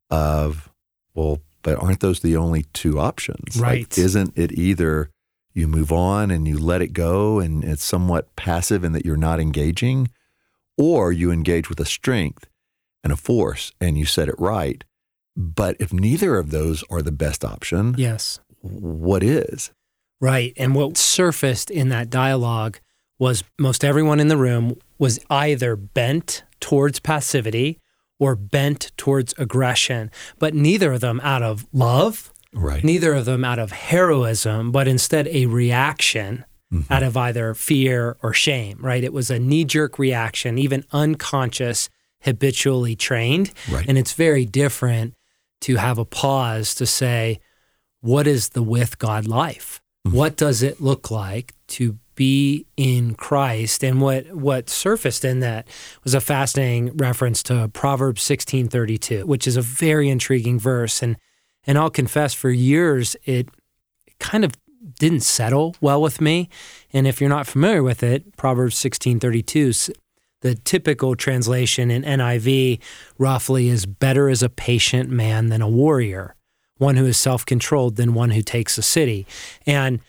of, 0.10 0.70
well, 1.16 1.42
but 1.64 1.82
aren't 1.82 2.00
those 2.02 2.20
the 2.22 2.38
only 2.38 2.64
two 2.74 3.00
options? 3.00 3.58
Right. 3.58 3.82
Like, 3.90 3.98
isn't 3.98 4.34
it 4.38 4.52
either 4.54 5.10
you 5.58 5.68
move 5.68 5.92
on 5.92 6.32
and 6.32 6.48
you 6.48 6.58
let 6.58 6.82
it 6.82 6.94
go 6.94 7.40
and 7.40 7.64
it's 7.64 7.84
somewhat 7.84 8.36
passive 8.36 8.84
in 8.84 8.94
that 8.94 9.06
you're 9.06 9.18
not 9.18 9.40
engaging, 9.40 10.10
or 10.78 11.12
you 11.12 11.32
engage 11.32 11.70
with 11.70 11.80
a 11.80 11.86
strength 11.86 12.48
and 13.04 13.12
a 13.12 13.18
force 13.18 13.72
and 13.82 13.98
you 13.98 14.06
set 14.06 14.30
it 14.30 14.36
right. 14.38 14.84
But 15.36 15.76
if 15.80 15.92
neither 15.92 16.38
of 16.38 16.52
those 16.52 16.84
are 16.90 17.02
the 17.02 17.12
best 17.12 17.44
option, 17.46 17.96
Yes. 17.98 18.40
what 18.62 19.24
is? 19.24 19.72
Right. 20.20 20.54
And 20.58 20.74
what 20.74 20.98
surfaced 20.98 21.70
in 21.70 21.90
that 21.90 22.10
dialogue 22.10 22.80
was 23.20 23.44
most 23.60 23.84
everyone 23.84 24.20
in 24.20 24.28
the 24.30 24.38
room 24.38 24.76
was 24.98 25.20
either 25.30 25.76
bent 25.76 26.44
towards 26.60 27.00
passivity 27.00 27.80
or 28.20 28.36
bent 28.36 28.92
towards 28.98 29.34
aggression, 29.38 30.10
but 30.40 30.56
neither 30.56 30.92
of 30.94 31.02
them 31.02 31.20
out 31.24 31.44
of 31.44 31.68
love, 31.72 32.32
Right. 32.58 32.84
neither 32.84 33.14
of 33.14 33.26
them 33.26 33.46
out 33.46 33.60
of 33.60 33.72
heroism, 33.72 34.72
but 34.72 34.88
instead 34.88 35.28
a 35.28 35.46
reaction 35.46 36.44
Mhm. 36.74 36.86
out 36.90 37.04
of 37.04 37.16
either 37.16 37.54
fear 37.54 38.18
or 38.22 38.34
shame, 38.34 38.78
right? 38.82 39.04
It 39.04 39.14
was 39.14 39.30
a 39.30 39.40
knee 39.40 39.64
jerk 39.64 39.98
reaction, 39.98 40.58
even 40.58 40.84
unconscious, 40.92 41.90
habitually 42.22 42.96
trained. 42.96 43.52
Right. 43.72 43.86
And 43.88 43.98
it's 43.98 44.14
very 44.14 44.46
different 44.46 45.14
to 45.62 45.78
have 45.78 45.98
a 45.98 46.06
pause 46.06 46.76
to 46.76 46.86
say, 46.86 47.40
what 48.02 48.28
is 48.28 48.50
the 48.50 48.64
with 48.64 49.00
God 49.00 49.28
life? 49.28 49.82
Mhm. 50.08 50.12
What 50.14 50.36
does 50.36 50.62
it 50.62 50.82
look 50.82 51.10
like 51.10 51.54
to 51.70 51.98
be 52.16 52.66
in 52.76 53.14
Christ? 53.16 53.84
And 53.84 54.02
what 54.02 54.36
what 54.36 54.70
surfaced 54.70 55.24
in 55.24 55.40
that 55.40 55.68
was 56.04 56.14
a 56.14 56.22
fascinating 56.22 56.96
reference 56.98 57.42
to 57.44 57.70
Proverbs 57.74 58.24
16:32, 58.24 59.26
which 59.26 59.48
is 59.48 59.56
a 59.56 59.62
very 59.62 60.10
intriguing 60.10 60.60
verse. 60.60 61.02
And 61.04 61.16
and 61.68 61.78
I'll 61.78 61.90
confess 61.92 62.34
for 62.34 62.50
years 62.50 63.16
it 63.26 63.50
kind 64.20 64.44
of 64.46 64.54
didn't 65.00 65.20
settle 65.22 65.76
well 65.82 66.02
with 66.02 66.22
me. 66.22 66.50
And 66.94 67.06
if 67.06 67.20
you're 67.22 67.30
not 67.30 67.46
familiar 67.46 67.84
with 67.84 68.02
it, 68.02 68.36
Proverbs 68.38 68.76
16:32 68.78 69.70
s- 69.70 69.90
the 70.42 70.56
typical 70.56 71.16
translation 71.16 71.92
in 71.92 72.04
NIV 72.04 72.80
roughly 73.18 73.68
is 73.70 73.86
better 73.86 74.30
is 74.30 74.42
a 74.42 74.50
patient 74.50 75.10
man 75.10 75.48
than 75.50 75.62
a 75.62 75.68
warrior, 75.70 76.36
one 76.78 76.96
who 76.96 77.06
is 77.06 77.18
self-controlled 77.18 77.96
than 77.96 78.14
one 78.14 78.30
who 78.32 78.42
takes 78.42 78.78
a 78.78 78.84
city. 78.84 79.26
And 79.66 80.00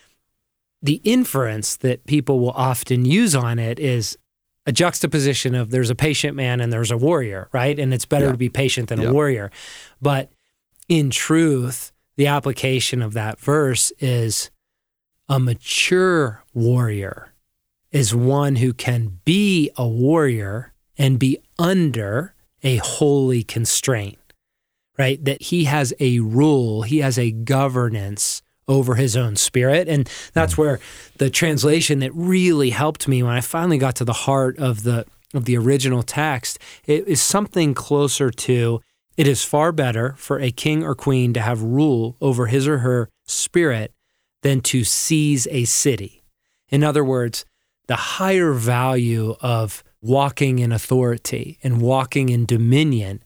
the 0.82 1.00
inference 1.02 1.76
that 1.76 2.06
people 2.06 2.38
will 2.40 2.50
often 2.52 3.04
use 3.04 3.34
on 3.34 3.58
it 3.58 3.78
is 3.80 4.16
a 4.66 4.70
juxtaposition 4.72 5.54
of 5.54 5.70
there's 5.70 5.90
a 5.90 5.94
patient 5.94 6.36
man 6.36 6.60
and 6.60 6.70
there's 6.72 6.90
a 6.90 6.96
warrior, 6.96 7.48
right? 7.52 7.78
And 7.78 7.92
it's 7.92 8.04
better 8.04 8.26
Yeah. 8.26 8.32
to 8.32 8.38
be 8.38 8.50
patient 8.50 8.90
than 8.90 9.00
Yeah. 9.00 9.08
a 9.08 9.12
warrior. 9.12 9.50
But 10.00 10.30
in 10.88 11.10
truth, 11.10 11.92
the 12.16 12.26
application 12.26 13.02
of 13.02 13.12
that 13.12 13.38
verse 13.38 13.92
is 14.00 14.50
a 15.28 15.38
mature 15.38 16.42
warrior 16.54 17.34
is 17.92 18.14
one 18.14 18.56
who 18.56 18.72
can 18.72 19.20
be 19.24 19.70
a 19.76 19.86
warrior 19.86 20.72
and 20.96 21.18
be 21.18 21.38
under 21.58 22.34
a 22.62 22.76
holy 22.76 23.42
constraint, 23.42 24.18
right? 24.98 25.24
That 25.24 25.42
he 25.42 25.64
has 25.64 25.94
a 26.00 26.20
rule, 26.20 26.82
he 26.82 26.98
has 26.98 27.18
a 27.18 27.30
governance 27.30 28.42
over 28.66 28.96
his 28.96 29.16
own 29.16 29.36
spirit. 29.36 29.88
And 29.88 30.08
that's 30.34 30.54
mm. 30.54 30.58
where 30.58 30.80
the 31.16 31.30
translation 31.30 32.00
that 32.00 32.14
really 32.14 32.70
helped 32.70 33.08
me 33.08 33.22
when 33.22 33.32
I 33.32 33.40
finally 33.40 33.78
got 33.78 33.96
to 33.96 34.04
the 34.04 34.12
heart 34.12 34.58
of 34.58 34.82
the 34.82 35.06
of 35.34 35.44
the 35.44 35.58
original 35.58 36.02
text, 36.02 36.58
it 36.86 37.06
is 37.06 37.20
something 37.20 37.74
closer 37.74 38.30
to 38.30 38.80
it 39.18 39.26
is 39.26 39.42
far 39.42 39.72
better 39.72 40.14
for 40.16 40.38
a 40.38 40.52
king 40.52 40.84
or 40.84 40.94
queen 40.94 41.32
to 41.32 41.40
have 41.40 41.60
rule 41.60 42.16
over 42.20 42.46
his 42.46 42.68
or 42.68 42.78
her 42.78 43.10
spirit 43.26 43.92
than 44.42 44.60
to 44.60 44.84
seize 44.84 45.48
a 45.50 45.64
city. 45.64 46.22
In 46.68 46.84
other 46.84 47.04
words, 47.04 47.44
the 47.88 47.96
higher 47.96 48.52
value 48.52 49.34
of 49.40 49.82
walking 50.00 50.60
in 50.60 50.70
authority 50.70 51.58
and 51.64 51.82
walking 51.82 52.28
in 52.28 52.46
dominion, 52.46 53.24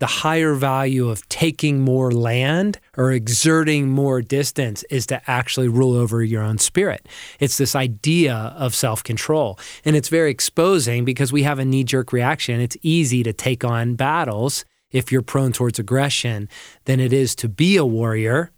the 0.00 0.06
higher 0.06 0.54
value 0.54 1.08
of 1.08 1.26
taking 1.28 1.80
more 1.80 2.10
land 2.10 2.80
or 2.96 3.12
exerting 3.12 3.88
more 3.88 4.20
distance 4.20 4.82
is 4.90 5.06
to 5.06 5.22
actually 5.30 5.68
rule 5.68 5.94
over 5.94 6.22
your 6.22 6.42
own 6.42 6.58
spirit. 6.58 7.08
It's 7.38 7.58
this 7.58 7.76
idea 7.76 8.34
of 8.56 8.74
self 8.74 9.04
control. 9.04 9.58
And 9.84 9.94
it's 9.94 10.08
very 10.08 10.30
exposing 10.30 11.04
because 11.04 11.32
we 11.32 11.44
have 11.44 11.58
a 11.58 11.64
knee 11.64 11.84
jerk 11.84 12.12
reaction. 12.12 12.60
It's 12.60 12.76
easy 12.82 13.22
to 13.22 13.32
take 13.32 13.64
on 13.64 13.94
battles 13.94 14.64
if 14.90 15.10
you're 15.10 15.22
prone 15.22 15.52
towards 15.52 15.78
aggression 15.78 16.48
than 16.84 17.00
it 17.00 17.12
is 17.12 17.34
to 17.36 17.48
be 17.48 17.76
a 17.76 17.84
warrior 17.84 18.50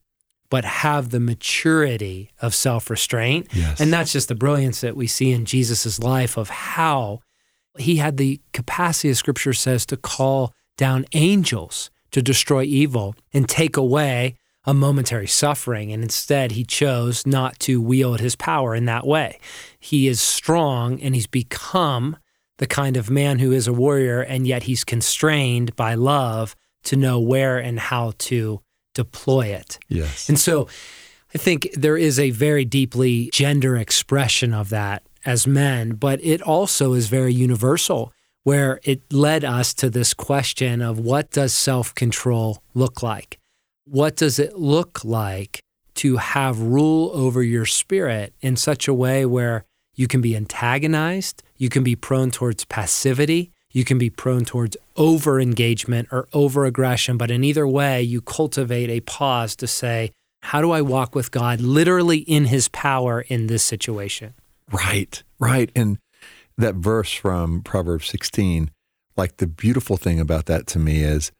but 0.49 0.65
have 0.65 1.11
the 1.11 1.21
maturity 1.21 2.31
of 2.41 2.55
self 2.55 2.89
restraint. 2.89 3.49
Yes. 3.53 3.81
And 3.81 3.93
that's 3.93 4.13
just 4.13 4.29
the 4.29 4.35
brilliance 4.35 4.81
that 4.81 4.97
we 4.97 5.07
see 5.07 5.33
in 5.33 5.45
Jesus' 5.45 5.99
life 5.99 6.37
of 6.37 6.49
how 6.49 7.21
he 7.79 7.97
had 7.97 8.17
the 8.17 8.41
capacity, 8.53 9.11
as 9.11 9.19
scripture 9.19 9.53
says, 9.53 9.85
to 9.87 9.97
call 9.97 10.53
down 10.77 11.05
angels 11.13 11.91
to 12.13 12.23
destroy 12.23 12.63
evil 12.63 13.15
and 13.33 13.49
take 13.49 13.77
away 13.77 14.37
a 14.65 14.75
momentary 14.75 15.27
suffering. 15.27 15.93
And 15.93 16.03
instead, 16.03 16.53
he 16.53 16.65
chose 16.65 17.27
not 17.27 17.59
to 17.61 17.81
wield 17.81 18.21
his 18.21 18.37
power 18.37 18.75
in 18.75 18.85
that 18.87 19.07
way. 19.07 19.39
He 19.79 20.09
is 20.09 20.21
strong 20.21 21.01
and 21.01 21.15
he's 21.15 21.27
become 21.29 22.17
the 22.59 22.67
kind 22.67 22.97
of 22.97 23.11
man 23.11 23.39
who 23.39 23.53
is 23.53 23.69
a 23.69 23.73
warrior, 23.73 24.23
and 24.23 24.47
yet 24.47 24.63
he's 24.63 24.83
constrained 24.83 25.77
by 25.77 25.95
love 25.95 26.57
to 26.85 26.97
know 26.97 27.21
where 27.21 27.59
and 27.59 27.79
how 27.79 28.13
to 28.17 28.61
deploy 28.95 29.47
it. 29.49 29.79
Yes. 29.89 30.29
And 30.29 30.39
so 30.39 30.67
I 31.35 31.39
think 31.39 31.69
there 31.75 31.99
is 31.99 32.19
a 32.19 32.31
very 32.31 32.65
deeply 32.65 33.29
gender 33.33 33.77
expression 33.77 34.55
of 34.55 34.71
that 34.71 35.03
as 35.27 35.47
men, 35.47 35.97
but 35.97 36.19
it 36.25 36.41
also 36.41 36.95
is 36.95 37.09
very 37.09 37.35
universal, 37.35 38.13
where 38.47 38.79
it 38.85 39.13
led 39.13 39.45
us 39.45 39.75
to 39.75 39.91
this 39.91 40.15
question 40.15 40.81
of 40.81 41.01
what 41.01 41.33
does 41.33 41.53
self 41.53 41.93
control 41.97 42.63
look 42.75 43.03
like? 43.03 43.41
What 43.87 44.15
does 44.15 44.39
it 44.39 44.57
look 44.57 45.05
like 45.05 45.59
to 45.97 46.19
have 46.19 46.61
rule 46.61 47.11
over 47.13 47.43
your 47.43 47.67
spirit 47.67 48.35
in 48.41 48.55
such 48.55 48.87
a 48.87 48.95
way 48.95 49.27
where 49.27 49.65
you 49.97 50.07
can 50.07 50.21
be 50.21 50.37
antagonized, 50.37 51.43
you 51.57 51.69
can 51.69 51.83
be 51.83 51.97
prone 51.97 52.31
towards 52.31 52.65
passivity, 52.67 53.51
you 53.73 53.85
can 53.85 53.99
be 53.99 54.11
prone 54.11 54.45
towards 54.45 54.77
over 54.95 55.41
engagement 55.41 56.07
or 56.13 56.29
over 56.33 56.67
aggression, 56.67 57.17
but 57.17 57.33
in 57.33 57.43
either 57.43 57.67
way, 57.67 58.01
you 58.01 58.21
cultivate 58.21 58.91
a 58.91 59.01
pause 59.01 59.57
to 59.57 59.67
say, 59.67 60.13
how 60.43 60.61
do 60.61 60.71
I 60.71 60.83
walk 60.83 61.17
with 61.17 61.33
God 61.33 61.61
literally 61.61 62.19
in 62.19 62.45
his 62.45 62.69
power 62.69 63.23
in 63.23 63.49
this 63.49 63.65
situation? 63.65 64.35
Right, 64.71 65.21
right. 65.41 65.73
And 65.75 65.99
that 66.59 66.75
verse 66.77 67.13
from 67.13 67.63
Proverbs 67.63 68.09
16, 68.09 68.71
like 69.17 69.39
the 69.39 69.47
beautiful 69.47 69.97
thing 69.97 70.21
about 70.21 70.47
that 70.47 70.67
to 70.69 70.79
me 70.79 71.03
is 71.03 71.33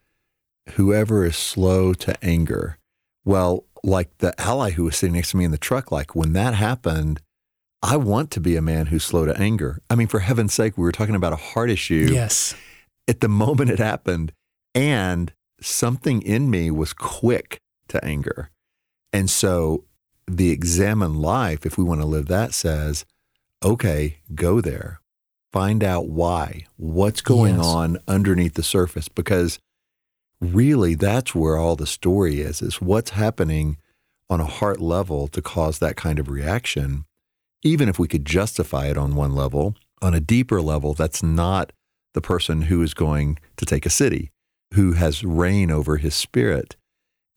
whoever 0.71 1.25
is 1.25 1.37
slow 1.37 1.95
to 1.95 2.25
anger. 2.25 2.79
Well, 3.25 3.65
like 3.83 4.17
the 4.19 4.39
ally 4.41 4.71
who 4.71 4.85
was 4.85 4.97
sitting 4.97 5.15
next 5.15 5.31
to 5.31 5.37
me 5.37 5.45
in 5.45 5.51
the 5.51 5.59
truck, 5.59 5.91
like 5.91 6.15
when 6.15 6.33
that 6.35 6.55
happened, 6.55 7.21
I 7.83 7.97
want 7.97 8.31
to 8.33 8.41
be 8.41 8.57
a 8.57 8.63
man 8.63 8.87
who's 8.87 9.05
slow 9.05 9.27
to 9.27 9.39
anger. 9.39 9.81
I 9.89 9.95
mean, 9.95 10.09
for 10.09 10.21
heaven's 10.21 10.55
sake, 10.55 10.77
we 10.77 10.85
were 10.85 10.93
talking 10.93 11.15
about 11.15 11.33
a 11.33 11.37
heart 11.37 11.71
issue. 11.71 12.09
Yes. 12.11 12.55
At 13.07 13.21
the 13.21 13.29
moment 13.29 13.71
it 13.71 13.79
happened, 13.79 14.33
and 14.75 15.33
something 15.61 16.23
in 16.23 16.51
me 16.51 16.71
was 16.71 16.93
quick 16.93 17.61
to 17.89 18.05
anger. 18.05 18.51
And 19.13 19.31
so 19.31 19.85
the 20.27 20.51
examine 20.51 21.15
life, 21.15 21.65
if 21.65 21.79
we 21.79 21.85
want 21.85 22.01
to 22.01 22.07
live 22.07 22.27
that, 22.27 22.53
says, 22.53 23.05
okay, 23.65 24.19
go 24.35 24.61
there, 24.61 25.01
find 25.57 25.83
out 25.83 26.07
why, 26.07 26.67
what's 26.77 27.23
going 27.23 27.57
Yes. 27.57 27.65
on 27.65 27.97
underneath 28.07 28.53
the 28.55 28.63
surface, 28.63 29.09
because 29.09 29.59
really 30.39 30.95
that's 30.95 31.35
where 31.35 31.57
all 31.57 31.77
the 31.77 31.87
story 31.87 32.43
is, 32.43 32.61
is 32.61 32.83
what's 32.83 33.11
happening 33.11 33.79
on 34.29 34.39
a 34.39 34.45
heart 34.45 34.83
level 34.83 35.29
to 35.29 35.41
cause 35.41 35.79
that 35.79 35.97
kind 35.97 36.19
of 36.19 36.29
reaction. 36.29 37.07
Even 37.63 37.89
if 37.89 37.99
we 37.99 38.07
could 38.07 38.27
justify 38.27 38.89
it 38.89 38.99
on 38.99 39.15
one 39.15 39.35
level, 39.35 39.75
on 40.03 40.13
a 40.13 40.21
deeper 40.21 40.61
level, 40.61 40.93
that's 40.93 41.23
not 41.23 41.73
the 42.13 42.21
person 42.21 42.63
who 42.63 42.83
is 42.83 42.93
going 42.93 43.39
to 43.57 43.65
take 43.65 43.87
a 43.87 43.91
city, 43.91 44.31
who 44.75 44.93
has 44.93 45.25
reign 45.25 45.71
over 45.71 45.97
his 45.97 46.15
spirit. 46.15 46.77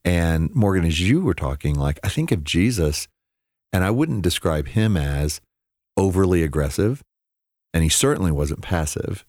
And 0.04 0.54
Morgan, 0.54 0.84
as 0.84 1.00
you 1.00 1.22
were 1.22 1.34
talking, 1.34 1.76
like 1.76 2.00
I 2.04 2.10
think 2.10 2.34
of 2.34 2.44
Jesus, 2.44 3.08
and 3.72 3.86
I 3.86 3.92
wouldn't 3.92 4.24
describe 4.24 4.68
him 4.68 4.98
as 4.98 5.40
overly 5.96 6.44
aggressive, 6.44 7.02
and 7.74 7.84
he 7.84 7.90
certainly 7.90 8.32
wasn't 8.32 8.62
passive. 8.62 9.26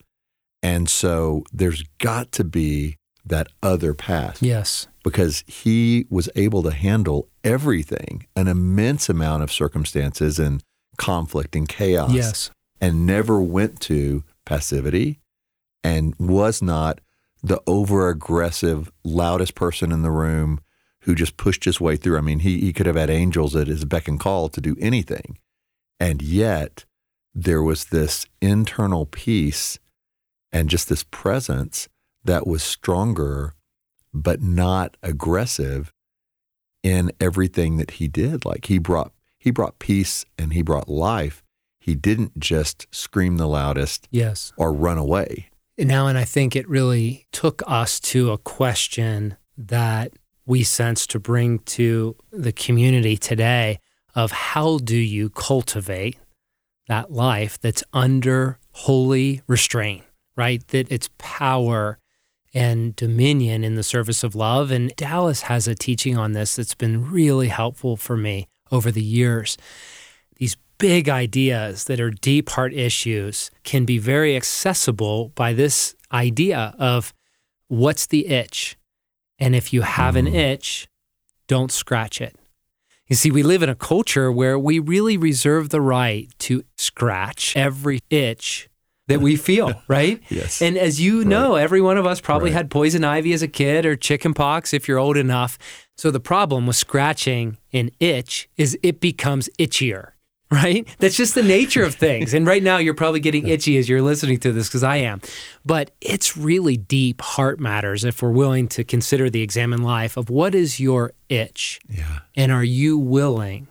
And 0.63 0.89
so 0.89 1.45
there's 1.53 1.85
got 1.99 2.33
to 2.33 2.45
be 2.45 2.97
that 3.25 3.49
other 3.63 3.95
path. 3.95 4.43
Yes. 4.43 4.89
Because 5.03 5.45
he 5.47 6.07
was 6.11 6.29
able 6.37 6.63
to 6.63 6.71
handle 6.71 7.29
everything, 7.45 8.27
an 8.37 8.49
immense 8.49 9.09
amount 9.09 9.43
of 9.43 9.53
circumstances 9.53 10.39
and 10.39 10.63
conflict 10.99 11.57
and 11.57 11.69
chaos. 11.69 12.13
Yes. 12.13 12.51
And 12.81 13.07
never 13.07 13.41
went 13.41 13.81
to 13.83 14.25
passivity 14.47 15.21
and 15.85 16.15
was 16.19 16.63
not 16.63 17.01
the 17.43 17.61
over 17.67 18.09
aggressive, 18.09 18.91
loudest 19.05 19.55
person 19.55 19.93
in 19.93 20.03
the 20.03 20.11
room 20.11 20.61
who 21.03 21.15
just 21.15 21.37
pushed 21.37 21.65
his 21.65 21.81
way 21.81 21.97
through. 21.97 22.19
I 22.19 22.21
mean, 22.21 22.41
he, 22.41 22.61
he 22.61 22.73
could 22.73 22.87
have 22.87 22.97
had 22.97 23.11
angels 23.11 23.57
at 23.57 23.67
his 23.67 23.85
beck 23.85 24.09
and 24.09 24.21
call 24.21 24.49
to 24.51 24.61
do 24.61 24.77
anything. 24.79 25.39
And 25.99 26.21
yet, 26.21 26.85
there 27.35 27.63
was 27.63 27.87
this 27.87 28.27
internal 28.41 29.07
peace 29.07 29.79
and 30.53 30.69
just 30.69 30.89
this 30.89 31.05
presence 31.05 31.89
that 32.25 32.47
was 32.47 32.63
stronger, 32.63 33.55
but 34.13 34.43
not 34.43 34.97
aggressive 35.03 35.93
in 36.83 37.13
everything 37.21 37.77
that 37.77 37.93
he 37.93 38.09
did. 38.09 38.45
Like 38.45 38.67
he 38.67 38.79
brought 38.79 39.13
he 39.39 39.51
brought 39.51 39.79
peace 39.79 40.25
and 40.39 40.53
he 40.53 40.63
brought 40.63 40.89
life. 40.89 41.43
He 41.79 41.95
didn't 41.95 42.39
just 42.39 42.87
scream 42.91 43.39
the 43.39 43.49
loudest 43.49 44.07
yes. 44.11 44.53
or 44.59 44.71
run 44.71 44.99
away. 44.99 45.49
Now, 45.79 46.09
and 46.09 46.19
I 46.19 46.25
think 46.25 46.55
it 46.55 46.69
really 46.69 47.27
took 47.33 47.63
us 47.67 47.99
to 48.01 48.33
a 48.33 48.39
question 48.39 49.39
that 49.57 50.13
we 50.45 50.63
sense 50.63 51.07
to 51.07 51.19
bring 51.19 51.61
to 51.61 52.17
the 52.31 52.53
community 52.53 53.17
today 53.17 53.79
of 54.15 54.31
how 54.31 54.77
do 54.79 54.97
you 54.97 55.31
cultivate 55.31 56.19
that 56.91 57.13
life 57.13 57.57
that's 57.61 57.85
under 57.93 58.59
holy 58.73 59.43
restraint, 59.47 60.03
right? 60.37 60.67
That 60.69 60.91
it's 60.91 61.09
power 61.19 62.01
and 62.53 62.97
dominion 62.97 63.63
in 63.63 63.77
the 63.77 63.85
service 63.85 64.25
of 64.25 64.35
love. 64.35 64.73
And 64.73 64.93
Dallas 64.97 65.43
has 65.43 65.69
a 65.69 65.77
teaching 65.77 66.19
on 66.19 66.33
this 66.33 66.57
that's 66.57 66.75
been 66.75 67.09
really 67.09 67.47
helpful 67.47 67.97
for 67.97 68.17
me 68.17 68.49
over 68.73 68.91
the 68.91 69.05
years. 69.05 69.57
These 70.35 70.57
big 70.79 71.09
ideas 71.09 71.85
that 71.85 72.01
are 72.01 72.11
deep 72.11 72.51
heart 72.51 72.75
issues 72.75 73.53
can 73.63 73.85
be 73.85 73.99
very 73.99 74.35
accessible 74.35 75.29
by 75.37 75.53
this 75.53 75.95
idea 76.11 76.75
of 76.77 77.15
what's 77.69 78.07
the 78.07 78.27
itch? 78.27 78.77
And 79.39 79.55
if 79.55 79.73
you 79.73 79.83
have 79.83 80.17
an 80.17 80.27
mm. 80.27 80.35
itch, 80.35 80.89
don't 81.47 81.71
scratch 81.71 82.21
it. 82.21 82.35
You 83.11 83.17
see, 83.17 83.31
we 83.33 83.43
live 83.43 83.63
in 83.63 83.69
a 83.69 83.75
culture 83.75 84.31
where 84.33 84.57
we 84.59 84.79
really 84.79 85.17
reserve 85.17 85.69
the 85.71 85.81
right 85.81 86.29
to 86.41 86.63
scratch 86.79 87.57
every 87.57 87.99
itch 88.09 88.69
that 89.09 89.21
we 89.21 89.35
feel, 89.35 89.83
right? 89.89 90.23
yes. 90.31 90.63
And 90.63 90.79
as 90.79 91.01
you 91.01 91.25
know, 91.25 91.55
Right. 91.57 91.63
every 91.63 91.81
one 91.81 91.99
of 91.99 92.07
us 92.07 92.21
probably 92.21 92.51
Right. 92.51 92.57
had 92.59 92.71
poison 92.71 93.03
ivy 93.03 93.33
as 93.33 93.43
a 93.43 93.49
kid 93.49 93.85
or 93.85 93.97
chicken 93.97 94.33
pox 94.33 94.73
if 94.73 94.87
you're 94.87 94.99
old 94.99 95.17
enough. 95.17 95.59
So 95.99 96.13
the 96.13 96.21
problem 96.21 96.69
with 96.69 96.77
scratching 96.77 97.59
an 97.73 97.91
itch 97.99 98.49
is 98.57 98.79
it 98.83 99.01
becomes 99.01 99.51
itchier, 99.59 100.13
right? 100.63 100.89
That's 100.99 101.17
just 101.17 101.35
the 101.35 101.43
nature 101.43 101.85
of 101.85 101.95
things. 101.95 102.35
And 102.35 102.45
right 102.45 102.63
now 102.63 102.79
you're 102.79 102.95
probably 102.95 103.21
getting 103.21 103.47
itchy 103.47 103.79
as 103.79 103.89
you're 103.89 104.03
listening 104.03 104.39
to 104.41 104.53
this 104.53 104.69
because 104.69 104.83
I 104.83 104.97
am. 104.97 105.21
But 105.65 105.93
it's 106.01 106.37
really 106.37 106.77
deep 106.77 107.21
heart 107.21 107.61
matters 107.61 108.05
if 108.05 108.21
we're 108.21 108.33
willing 108.33 108.67
to 108.69 108.83
consider 108.83 109.31
the 109.31 109.43
examine 109.43 109.83
life 109.83 110.17
of 110.17 110.29
what 110.29 110.55
is 110.55 110.81
your 110.81 111.13
itch? 111.29 111.81
yeah. 111.89 112.21
And 112.37 112.51
are 112.51 112.65
you 112.65 112.99
willing 112.99 113.69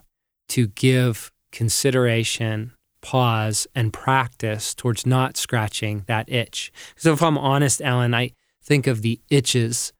to 0.49 0.67
give 0.67 1.31
consideration, 1.51 2.71
pause, 3.01 3.67
and 3.75 3.91
practice 3.91 4.73
towards 4.73 5.05
not 5.05 5.35
scratching 5.35 6.03
that 6.07 6.31
itch? 6.31 6.71
So, 6.95 7.11
if 7.11 7.21
I'm 7.21 7.37
honest, 7.37 7.81
Allen, 7.81 8.13
I 8.13 8.31
think 8.63 8.87
of 8.87 9.01
the 9.01 9.19
itches 9.29 9.91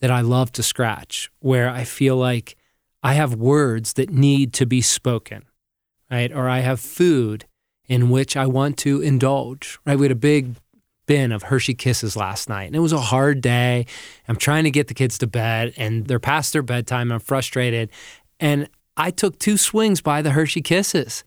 that 0.00 0.10
I 0.10 0.20
love 0.20 0.52
to 0.52 0.62
scratch 0.62 1.30
where 1.40 1.70
I 1.70 1.84
feel 1.84 2.16
like 2.16 2.56
I 3.02 3.14
have 3.14 3.34
words 3.34 3.94
that 3.94 4.10
need 4.10 4.52
to 4.54 4.66
be 4.66 4.80
spoken, 4.80 5.44
right? 6.10 6.32
Or 6.32 6.48
I 6.48 6.60
have 6.60 6.80
food 6.80 7.44
in 7.88 8.10
which 8.10 8.36
I 8.36 8.46
want 8.46 8.76
to 8.78 9.00
indulge, 9.00 9.78
right? 9.86 9.98
We 9.98 10.04
had 10.06 10.12
a 10.12 10.16
big 10.16 10.56
bin 11.06 11.30
of 11.30 11.44
Hershey 11.44 11.74
Kisses 11.74 12.16
last 12.16 12.48
night, 12.48 12.64
and 12.64 12.74
it 12.76 12.80
was 12.80 12.92
a 12.92 13.00
hard 13.00 13.40
day. 13.40 13.86
I'm 14.26 14.36
trying 14.36 14.64
to 14.64 14.70
get 14.70 14.88
the 14.88 14.94
kids 14.94 15.18
to 15.18 15.26
bed, 15.26 15.72
and 15.76 16.06
they're 16.06 16.18
past 16.18 16.52
their 16.52 16.62
bedtime. 16.62 17.12
I'm 17.12 17.20
frustrated. 17.20 17.90
And 18.40 18.68
I 18.96 19.10
took 19.12 19.38
two 19.38 19.56
swings 19.56 20.00
by 20.00 20.20
the 20.22 20.30
Hershey 20.32 20.62
Kisses. 20.62 21.22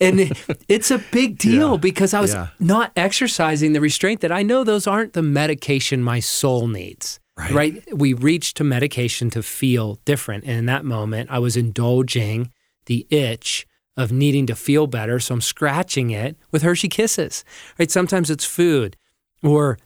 And 0.00 0.20
it- 0.20 0.38
it's 0.68 0.90
a 0.90 0.98
big 0.98 1.36
deal 1.38 1.72
Yeah. 1.72 1.76
because 1.76 2.14
I 2.14 2.20
was 2.20 2.32
Yeah. 2.32 2.48
not 2.58 2.92
exercising 2.96 3.72
the 3.74 3.80
restraint 3.80 4.20
that 4.22 4.32
I 4.32 4.42
know 4.42 4.64
those 4.64 4.86
aren't 4.86 5.12
the 5.12 5.22
medication 5.22 6.02
my 6.02 6.20
soul 6.20 6.66
needs. 6.68 7.20
Right. 7.36 7.52
right? 7.52 7.84
We 7.96 8.14
reach 8.14 8.54
to 8.54 8.64
medication 8.64 9.30
to 9.30 9.42
feel 9.44 10.00
different. 10.04 10.42
And 10.44 10.54
in 10.58 10.66
that 10.66 10.84
moment, 10.84 11.30
I 11.30 11.38
was 11.38 11.56
indulging 11.56 12.50
the 12.86 13.06
itch 13.10 13.64
of 13.98 14.12
needing 14.12 14.46
to 14.46 14.54
feel 14.54 14.86
better. 14.86 15.18
So 15.18 15.34
I'm 15.34 15.40
scratching 15.40 16.10
it 16.10 16.36
with 16.52 16.62
Hershey 16.62 16.88
Kisses, 16.88 17.44
right? 17.78 17.90
Sometimes 17.90 18.30
it's 18.30 18.44
food 18.44 18.96
or 19.42 19.76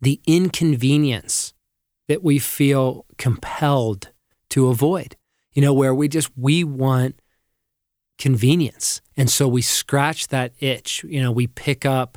the 0.00 0.20
inconvenience 0.26 1.52
that 2.08 2.24
we 2.24 2.38
feel 2.38 3.04
compelled 3.18 4.08
to 4.48 4.68
avoid, 4.68 5.14
you 5.52 5.60
know, 5.60 5.74
where 5.74 5.94
we 5.94 6.08
just, 6.08 6.30
we 6.38 6.64
want 6.64 7.20
convenience. 8.18 9.02
And 9.14 9.28
so 9.28 9.46
we 9.46 9.60
scratch 9.60 10.28
that 10.28 10.52
itch, 10.58 11.04
you 11.04 11.20
know, 11.20 11.30
we 11.30 11.46
pick 11.46 11.84
up 11.84 12.16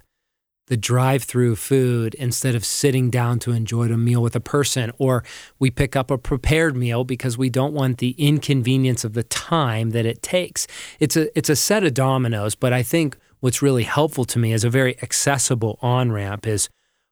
the 0.71 0.77
drive 0.77 1.23
through 1.23 1.53
food 1.53 2.13
instead 2.13 2.55
of 2.55 2.63
sitting 2.63 3.10
down 3.10 3.38
to 3.39 3.51
enjoy 3.51 3.88
a 3.88 3.97
meal 3.97 4.21
with 4.21 4.38
a 4.38 4.39
person, 4.39 4.89
or 4.97 5.21
we 5.60 5.69
pick 5.69 5.97
up 5.97 6.10
a 6.10 6.17
prepared 6.17 6.77
meal 6.77 7.03
because 7.03 7.38
we 7.38 7.49
don't 7.49 7.73
want 7.73 7.97
the 7.97 8.12
inconvenience 8.12 9.03
of 9.03 9.12
the 9.12 9.23
time 9.23 9.89
that 9.89 10.05
it 10.05 10.21
takes. 10.21 10.67
It's 10.97 11.17
a 11.17 11.38
it's 11.38 11.49
a 11.49 11.57
set 11.57 11.84
of 11.84 11.93
dominoes, 11.93 12.55
but 12.55 12.71
I 12.71 12.84
think 12.84 13.17
what's 13.41 13.62
really 13.62 13.84
helpful 13.84 14.23
to 14.23 14.39
me 14.39 14.53
as 14.53 14.63
a 14.63 14.69
very 14.69 14.97
accessible 15.03 15.77
on 15.81 16.13
ramp 16.13 16.47
is 16.47 16.69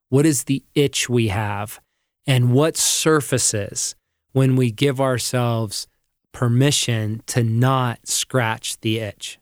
what 0.07 0.25
is 0.25 0.45
the 0.45 0.63
itch 0.73 1.09
we 1.09 1.27
have 1.27 1.81
and 2.25 2.53
what 2.53 2.77
surfaces 2.77 3.93
when 4.31 4.55
we 4.55 4.71
give 4.71 5.01
ourselves 5.01 5.85
permission 6.31 7.23
to 7.27 7.43
not 7.43 8.07
scratch 8.07 8.79
the 8.79 8.99
itch. 8.99 9.37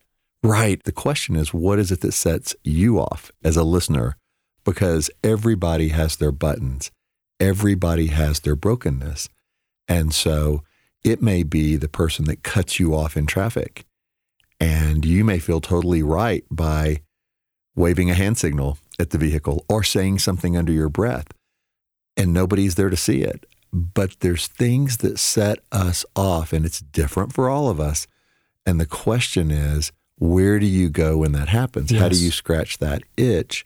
Right. 0.48 0.82
The 0.82 0.94
question 0.94 1.36
is, 1.36 1.54
what 1.54 1.78
is 1.78 1.92
it 1.92 2.00
that 2.00 2.14
sets 2.14 2.56
you 2.64 3.00
off 3.00 3.34
as 3.44 3.58
a 3.58 3.64
listener? 3.64 4.16
Because 4.64 5.12
everybody 5.22 5.90
has 5.90 6.16
their 6.16 6.32
buttons, 6.32 6.90
everybody 7.38 8.08
has 8.08 8.40
their 8.40 8.56
brokenness. 8.56 9.28
And 9.90 10.14
so 10.14 10.64
it 11.04 11.22
may 11.22 11.44
be 11.44 11.76
the 11.76 11.90
person 11.90 12.26
that 12.26 12.44
cuts 12.44 12.80
you 12.80 12.96
off 12.96 13.18
in 13.18 13.26
traffic. 13.26 13.86
And 14.58 15.04
you 15.04 15.26
may 15.26 15.40
feel 15.40 15.60
totally 15.60 16.02
right 16.02 16.46
by 16.50 17.02
waving 17.76 18.10
a 18.10 18.14
hand 18.14 18.38
signal 18.38 18.78
at 18.98 19.10
the 19.10 19.18
vehicle 19.18 19.66
or 19.68 19.84
saying 19.84 20.20
something 20.20 20.56
under 20.56 20.72
your 20.72 20.90
breath, 20.90 21.28
and 22.16 22.32
nobody's 22.34 22.76
there 22.76 22.90
to 22.90 22.96
see 22.96 23.22
it. 23.22 23.46
But 23.74 24.22
there's 24.22 24.48
things 24.48 24.98
that 24.98 25.20
set 25.20 25.60
us 25.74 26.06
off, 26.16 26.54
and 26.54 26.66
it's 26.66 26.80
different 26.80 27.34
for 27.34 27.50
all 27.50 27.70
of 27.70 27.82
us. 27.82 28.08
And 28.66 28.80
the 28.80 28.86
question 28.86 29.52
is, 29.52 29.92
where 30.20 30.60
do 30.60 30.66
you 30.66 30.90
go 30.90 31.18
when 31.18 31.32
that 31.34 31.50
happens? 31.50 31.92
How 31.92 32.10
do 32.10 32.18
you 32.18 32.32
scratch 32.32 32.80
that 32.80 33.04
itch? 33.16 33.66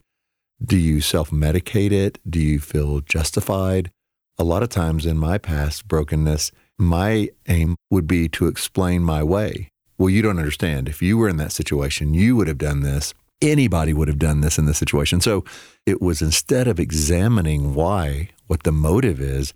Do 0.62 0.76
you 0.76 1.00
self 1.00 1.30
medicate 1.30 1.92
it? 1.92 2.18
Do 2.28 2.38
you 2.38 2.60
feel 2.60 3.00
justified? 3.00 3.90
A 4.38 4.44
lot 4.44 4.62
of 4.62 4.68
times 4.68 5.06
in 5.06 5.16
my 5.18 5.38
past 5.38 5.88
brokenness, 5.88 6.52
my 6.78 7.30
aim 7.48 7.76
would 7.90 8.06
be 8.06 8.28
to 8.30 8.46
explain 8.46 9.02
my 9.02 9.22
way. 9.22 9.68
Well, 9.98 10.10
you 10.10 10.22
don't 10.22 10.38
understand. 10.38 10.88
If 10.88 11.00
you 11.00 11.16
were 11.16 11.28
in 11.28 11.36
that 11.36 11.52
situation, 11.52 12.14
you 12.14 12.36
would 12.36 12.48
have 12.48 12.58
done 12.58 12.80
this. 12.80 13.14
Anybody 13.40 13.92
would 13.92 14.08
have 14.08 14.18
done 14.18 14.40
this 14.40 14.58
in 14.58 14.66
this 14.66 14.78
situation. 14.78 15.20
So 15.20 15.44
it 15.86 16.00
was 16.00 16.22
instead 16.22 16.68
of 16.68 16.78
examining 16.78 17.74
why, 17.74 18.30
what 18.46 18.62
the 18.62 18.72
motive 18.72 19.20
is, 19.20 19.52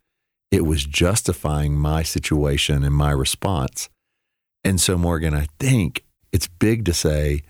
it 0.51 0.65
was 0.65 0.85
justifying 0.85 1.77
my 1.77 2.03
situation 2.03 2.85
and 2.85 2.95
my 2.95 3.11
response. 3.11 3.89
And 4.65 4.81
so, 4.81 4.99
Morgan, 4.99 5.35
I 5.35 5.47
think 5.59 6.03
it's 6.37 6.49
big 6.49 6.85
to 6.85 6.93
say, 6.93 7.41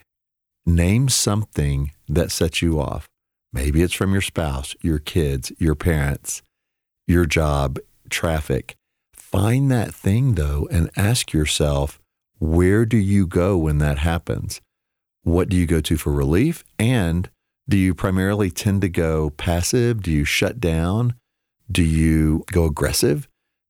name 0.65 1.09
something 1.09 1.91
that 2.09 2.31
sets 2.31 2.63
you 2.63 2.81
off. 2.81 3.09
Maybe 3.53 3.83
it's 3.83 3.93
from 3.93 4.13
your 4.13 4.23
spouse, 4.23 4.77
your 4.81 5.01
kids, 5.01 5.51
your 5.59 5.75
parents, 5.75 6.41
your 7.09 7.27
job, 7.27 7.81
traffic. 8.11 8.77
Find 9.13 9.73
that 9.73 9.93
thing 9.93 10.37
though 10.37 10.69
and 10.71 10.89
ask 10.97 11.33
yourself, 11.33 11.99
where 12.39 12.87
do 12.87 12.97
you 12.97 13.27
go 13.27 13.57
when 13.57 13.79
that 13.79 13.99
happens? 13.99 14.61
What 15.25 15.49
do 15.49 15.57
you 15.57 15.67
go 15.67 15.81
to 15.81 15.97
for 15.97 16.13
relief? 16.13 16.63
And 16.79 17.29
do 17.69 17.77
you 17.77 17.93
primarily 17.93 18.53
tend 18.53 18.83
to 18.83 18.89
go 18.89 19.31
passive? 19.31 20.01
Do 20.01 20.13
you 20.13 20.25
shut 20.25 20.61
down? 20.61 21.15
Do 21.69 21.83
you 21.83 22.45
go 22.53 22.67
aggressive? 22.67 23.27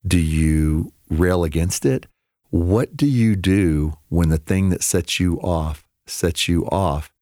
Do 0.06 0.18
you 0.18 0.92
rail 1.08 1.42
against 1.42 1.86
it? 1.86 2.04
What 2.50 2.96
do 2.96 3.06
you 3.06 3.36
do 3.36 3.98
when 4.08 4.28
the 4.28 4.38
thing 4.38 4.70
that 4.70 4.82
sets 4.82 5.20
you 5.20 5.40
off 5.40 5.84
sets 6.06 6.48
you 6.48 6.66
off? 6.66 7.12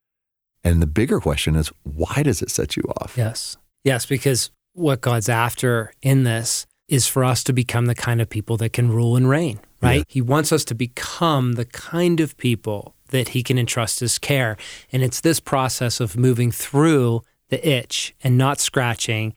And 0.63 0.81
the 0.81 0.87
bigger 0.87 1.21
question 1.21 1.57
is, 1.57 1.71
why 1.83 2.23
does 2.23 2.41
it 2.43 2.51
set 2.51 2.77
you 2.77 2.83
off? 3.01 3.15
Yes. 3.17 3.57
Yes, 3.85 4.07
because 4.07 4.51
what 4.73 5.01
God's 5.01 5.29
after 5.29 5.93
in 6.03 6.25
this 6.25 6.67
is 6.89 7.07
for 7.07 7.25
us 7.25 7.45
to 7.45 7.53
become 7.53 7.87
the 7.87 7.95
kind 7.95 8.21
of 8.21 8.29
people 8.29 8.57
that 8.59 8.73
can 8.73 8.91
rule 8.91 9.17
and 9.17 9.29
reign, 9.29 9.61
right? 9.81 9.99
Yeah. 9.99 10.05
He 10.09 10.21
wants 10.21 10.53
us 10.53 10.65
to 10.67 10.75
become 10.75 11.53
the 11.53 11.65
kind 11.65 12.21
of 12.21 12.37
people 12.37 12.95
that 13.09 13.31
he 13.31 13.43
can 13.43 13.59
entrust 13.59 14.01
his 14.01 14.19
care. 14.19 14.57
And 14.93 15.03
it's 15.03 15.21
this 15.21 15.41
process 15.41 16.01
of 16.01 16.17
moving 16.17 16.51
through 16.51 17.23
the 17.49 17.67
itch 17.67 18.15
and 18.23 18.37
not 18.37 18.61
scratching 18.61 19.35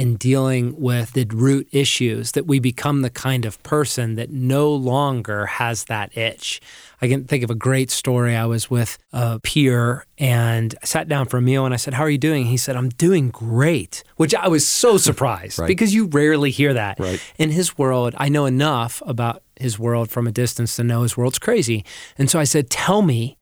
in 0.00 0.16
dealing 0.16 0.74
with 0.80 1.12
the 1.12 1.26
root 1.26 1.68
issues 1.72 2.32
that 2.32 2.46
we 2.46 2.58
become 2.58 3.02
the 3.02 3.10
kind 3.10 3.44
of 3.44 3.62
person 3.62 4.14
that 4.14 4.30
no 4.30 4.72
longer 4.72 5.44
has 5.44 5.84
that 5.84 6.16
itch. 6.16 6.58
I 7.02 7.08
can 7.08 7.24
think 7.24 7.44
of 7.44 7.50
a 7.50 7.54
great 7.54 7.90
story. 7.90 8.34
I 8.34 8.46
was 8.46 8.70
with 8.70 8.96
a 9.12 9.38
peer 9.40 10.06
and 10.16 10.74
I 10.82 10.86
sat 10.86 11.06
down 11.06 11.26
for 11.26 11.36
a 11.36 11.42
meal 11.42 11.66
and 11.66 11.74
I 11.74 11.76
said, 11.76 11.92
How 11.92 12.04
are 12.04 12.08
you 12.08 12.16
doing? 12.16 12.46
He 12.46 12.56
said, 12.56 12.76
I'm 12.76 12.88
doing 12.88 13.28
great, 13.28 14.02
which 14.16 14.34
I 14.34 14.48
was 14.48 14.66
so 14.66 14.96
surprised 14.96 15.58
right. 15.58 15.68
because 15.68 15.92
you 15.92 16.06
rarely 16.06 16.50
hear 16.50 16.72
that. 16.72 16.98
Right. 16.98 17.20
In 17.36 17.50
his 17.50 17.76
world, 17.76 18.14
I 18.16 18.30
know 18.30 18.46
enough 18.46 19.02
about 19.04 19.42
his 19.56 19.78
world 19.78 20.10
from 20.10 20.26
a 20.26 20.32
distance 20.32 20.76
to 20.76 20.82
know 20.82 21.02
his 21.02 21.14
world's 21.14 21.38
crazy. 21.38 21.84
And 22.16 22.30
so 22.30 22.38
I 22.38 22.44
said, 22.44 22.70
Tell 22.70 23.02
me 23.02 23.36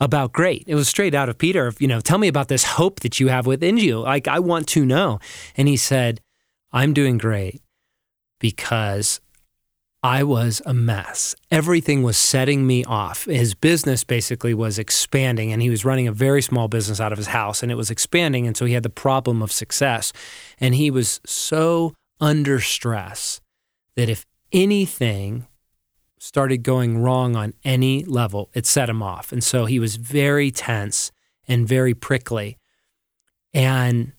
about 0.00 0.32
great. 0.32 0.64
It 0.66 0.74
was 0.74 0.88
straight 0.88 1.14
out 1.14 1.28
of 1.28 1.38
Peter, 1.38 1.72
you 1.78 1.88
know, 1.88 2.00
tell 2.00 2.18
me 2.18 2.28
about 2.28 2.48
this 2.48 2.64
hope 2.64 3.00
that 3.00 3.18
you 3.18 3.28
have 3.28 3.46
within 3.46 3.76
you. 3.76 4.00
Like, 4.00 4.28
I 4.28 4.38
want 4.38 4.68
to 4.68 4.84
know. 4.84 5.18
And 5.56 5.68
he 5.68 5.76
said, 5.76 6.20
I'm 6.72 6.92
doing 6.92 7.18
great 7.18 7.60
because 8.38 9.20
I 10.02 10.22
was 10.22 10.62
a 10.64 10.72
mess. 10.72 11.34
Everything 11.50 12.04
was 12.04 12.16
setting 12.16 12.66
me 12.66 12.84
off. 12.84 13.24
His 13.24 13.54
business 13.54 14.04
basically 14.04 14.54
was 14.54 14.78
expanding, 14.78 15.52
and 15.52 15.60
he 15.60 15.70
was 15.70 15.84
running 15.84 16.06
a 16.06 16.12
very 16.12 16.40
small 16.40 16.68
business 16.68 17.00
out 17.00 17.10
of 17.10 17.18
his 17.18 17.28
house, 17.28 17.64
and 17.64 17.72
it 17.72 17.74
was 17.74 17.90
expanding. 17.90 18.46
And 18.46 18.56
so 18.56 18.64
he 18.64 18.74
had 18.74 18.84
the 18.84 18.90
problem 18.90 19.42
of 19.42 19.50
success. 19.50 20.12
And 20.60 20.76
he 20.76 20.90
was 20.90 21.20
so 21.26 21.94
under 22.20 22.60
stress 22.60 23.40
that 23.96 24.08
if 24.08 24.24
anything 24.52 25.48
started 26.18 26.58
going 26.58 26.98
wrong 26.98 27.36
on 27.36 27.54
any 27.64 28.04
level, 28.04 28.50
it 28.54 28.66
set 28.66 28.88
him 28.88 29.02
off. 29.02 29.32
And 29.32 29.42
so 29.42 29.64
he 29.66 29.78
was 29.78 29.96
very 29.96 30.50
tense 30.50 31.12
and 31.46 31.66
very 31.66 31.94
prickly. 31.94 32.58
And 33.54 34.12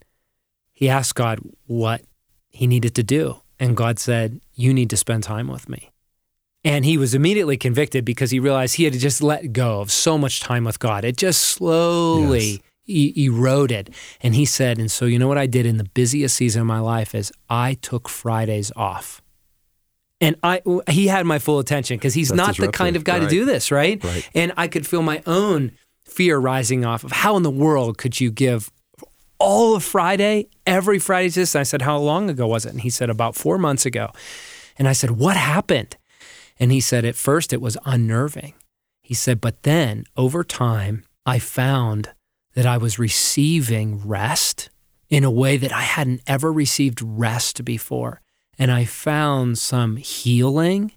he 0.74 0.90
asked 0.90 1.16
God 1.16 1.40
what 1.68 2.02
he 2.50 2.68
needed 2.68 2.96
to 2.96 3.04
do. 3.04 3.42
And 3.60 3.76
God 3.76 4.00
said, 4.00 4.40
You 4.54 4.74
need 4.74 4.90
to 4.90 4.98
spend 4.98 5.24
time 5.24 5.48
with 5.48 5.70
me. 5.70 5.92
And 6.64 6.84
he 6.84 6.98
was 6.98 7.14
immediately 7.14 7.58
convicted 7.58 8.04
because 8.04 8.32
he 8.32 8.40
realized 8.40 8.76
he 8.76 8.84
had 8.84 8.94
just 8.94 9.22
let 9.22 9.54
go 9.54 9.80
of 9.80 9.92
so 9.92 10.18
much 10.18 10.42
time 10.42 10.66
with 10.66 10.80
God. 10.80 11.06
It 11.06 11.16
just 11.16 11.42
slowly 11.42 12.52
yes. 12.52 12.60
e- 12.86 13.26
eroded. 13.26 13.94
And 14.22 14.36
he 14.36 14.46
said, 14.46 14.78
And 14.78 14.92
so, 14.92 15.06
you 15.06 15.20
know 15.20 15.28
what 15.28 15.38
I 15.38 15.48
did 15.48 15.66
in 15.66 15.78
the 15.78 15.86
busiest 15.86 16.36
season 16.36 16.62
of 16.62 16.68
my 16.68 16.80
life 16.80 17.16
is 17.16 17.32
I 17.50 17.76
took 17.76 18.10
Fridays 18.10 18.72
off 18.76 19.22
and 20.22 20.36
I 20.44 20.62
he 20.90 21.08
had 21.08 21.26
my 21.26 21.40
full 21.40 21.60
attention 21.60 21.98
because 21.98 22.14
he's 22.14 22.30
That's 22.30 22.38
not 22.38 22.58
the 22.58 22.72
kind 22.72 22.96
of 22.96 23.04
guy 23.04 23.20
right. 23.20 23.24
to 23.24 23.30
do 23.30 23.46
this, 23.46 23.72
right? 23.72 24.04
right? 24.04 24.30
And 24.36 24.52
I 24.58 24.68
could 24.68 24.86
feel 24.86 25.02
my 25.02 25.22
own 25.26 25.72
fear 26.04 26.38
rising 26.38 26.86
off 26.86 27.04
of 27.04 27.12
how 27.12 27.38
in 27.38 27.44
the 27.44 27.52
world 27.52 27.98
could 27.98 28.20
you 28.20 28.32
give 28.32 28.72
all 29.38 29.76
of 29.76 29.84
Friday, 29.84 30.48
every 30.68 31.00
Friday 31.00 31.30
to 31.30 31.40
this? 31.40 31.56
And 31.56 31.62
I 31.62 31.64
said, 31.64 31.84
How 31.84 31.98
long 31.98 32.30
ago 32.30 32.48
was 32.48 32.66
it? 32.66 32.72
And 32.72 32.82
he 32.82 32.90
said, 32.90 33.10
About 33.10 33.36
four 33.36 33.58
months 33.58 33.86
ago. 33.86 34.12
And 34.78 34.88
I 34.88 34.94
said, 34.94 35.12
What 35.12 35.38
happened? 35.38 35.98
And 36.60 36.72
he 36.72 36.82
said, 36.82 37.06
At 37.06 37.16
first 37.16 37.54
it 37.54 37.62
was 37.62 37.78
unnerving. 37.86 38.54
He 39.02 39.14
said, 39.14 39.40
But 39.40 39.64
then 39.64 40.04
over 40.18 40.44
time, 40.44 41.06
I 41.26 41.40
found 41.40 42.10
that 42.54 42.66
I 42.66 42.78
was 42.78 43.00
receiving 43.00 44.06
rest 44.06 44.70
in 45.10 45.24
a 45.24 45.32
way 45.32 45.58
that 45.58 45.72
I 45.72 45.82
hadn't 45.82 46.22
ever 46.28 46.52
received 46.52 47.02
rest 47.02 47.64
before 47.64 48.22
and 48.60 48.70
I 48.70 48.84
found 48.84 49.58
some 49.58 49.96
healing 49.96 50.92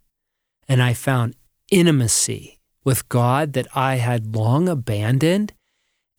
and 0.69 0.83
I 0.83 0.93
found 0.95 1.37
intimacy 1.71 2.59
with 2.85 3.09
God 3.09 3.53
that 3.53 3.69
I 3.75 3.97
had 3.97 4.35
long 4.35 4.69
abandoned. 4.69 5.53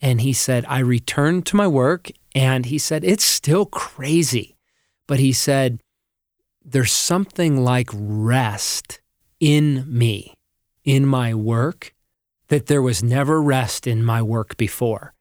And 0.02 0.22
he 0.22 0.32
said, 0.32 0.66
I 0.68 0.80
returned 0.80 1.46
to 1.48 1.58
my 1.58 1.68
work 1.68 2.10
and 2.34 2.66
he 2.66 2.78
said, 2.78 3.04
it's 3.04 3.26
still 3.26 3.66
crazy. 3.66 4.56
But 5.06 5.20
he 5.20 5.34
said, 5.34 5.82
there's 6.64 6.94
something 6.94 7.64
like 7.64 7.90
rest 7.94 9.02
in 9.42 9.84
me, 9.86 10.34
in 10.86 11.06
my 11.06 11.34
work, 11.34 11.94
that 12.48 12.68
there 12.68 12.82
was 12.82 13.04
never 13.04 13.42
rest 13.42 13.86
in 13.86 14.04
my 14.04 14.22
work 14.22 14.56
before. 14.56 15.13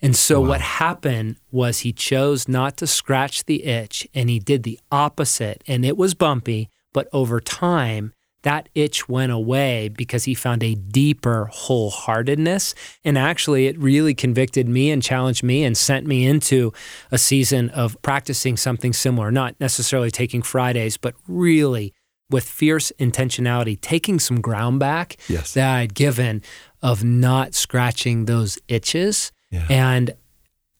And 0.00 0.16
so 0.16 0.40
wow. 0.40 0.48
what 0.48 0.60
happened 0.60 1.36
was 1.50 1.80
he 1.80 1.92
chose 1.92 2.48
not 2.48 2.76
to 2.78 2.86
scratch 2.86 3.44
the 3.44 3.64
itch 3.64 4.06
and 4.14 4.28
he 4.28 4.38
did 4.38 4.62
the 4.62 4.78
opposite. 4.90 5.62
And 5.66 5.84
it 5.84 5.96
was 5.96 6.14
bumpy, 6.14 6.68
but 6.92 7.08
over 7.12 7.40
time, 7.40 8.12
that 8.42 8.68
itch 8.74 9.08
went 9.08 9.32
away 9.32 9.88
because 9.88 10.24
he 10.24 10.34
found 10.34 10.62
a 10.62 10.74
deeper 10.74 11.50
wholeheartedness. 11.52 12.74
And 13.04 13.18
actually, 13.18 13.66
it 13.66 13.78
really 13.78 14.14
convicted 14.14 14.68
me 14.68 14.90
and 14.90 15.02
challenged 15.02 15.42
me 15.42 15.62
and 15.62 15.76
sent 15.76 16.06
me 16.06 16.26
into 16.26 16.72
a 17.10 17.18
season 17.18 17.68
of 17.70 18.00
practicing 18.02 18.56
something 18.56 18.92
similar, 18.92 19.30
not 19.30 19.56
necessarily 19.60 20.10
taking 20.10 20.42
Fridays, 20.42 20.96
but 20.96 21.14
really 21.28 21.92
with 22.30 22.44
fierce 22.44 22.92
intentionality, 22.98 23.78
taking 23.80 24.18
some 24.18 24.40
ground 24.40 24.78
back 24.78 25.16
yes. 25.28 25.52
that 25.54 25.76
I'd 25.76 25.94
given 25.94 26.42
of 26.80 27.04
not 27.04 27.54
scratching 27.54 28.24
those 28.24 28.58
itches 28.68 29.32
yeah. 29.50 29.66
And 29.68 30.14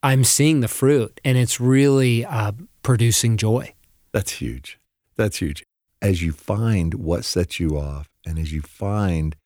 I'm 0.03 0.25
seeing 0.25 0.61
the 0.61 0.69
fruit 0.69 1.21
and 1.25 1.37
it's 1.37 1.61
really 1.61 2.25
uh, 2.25 2.53
producing 2.83 3.37
joy. 3.37 3.75
That's 4.13 4.33
huge. 4.33 4.79
That's 5.17 5.39
huge. 5.39 5.65
As 6.01 6.23
you 6.23 6.33
find 6.33 6.95
what 6.95 7.25
sets 7.25 7.61
you 7.61 7.79
off 7.79 8.09
and 8.27 8.39
as 8.39 8.53
you 8.53 8.63
find 8.63 9.37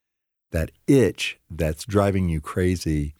that 0.52 0.70
itch 0.86 1.38
that's 1.50 1.84
driving 1.84 2.28
you 2.28 2.40
crazy, 2.40 3.14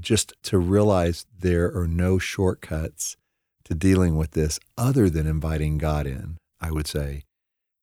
just 0.00 0.32
to 0.44 0.58
realize 0.58 1.26
there 1.38 1.74
are 1.76 1.88
no 1.88 2.18
shortcuts 2.18 3.16
to 3.64 3.74
dealing 3.74 4.16
with 4.16 4.30
this 4.30 4.58
other 4.78 5.10
than 5.10 5.26
inviting 5.26 5.76
God 5.76 6.06
in, 6.06 6.38
I 6.60 6.70
would 6.70 6.86
say, 6.86 7.24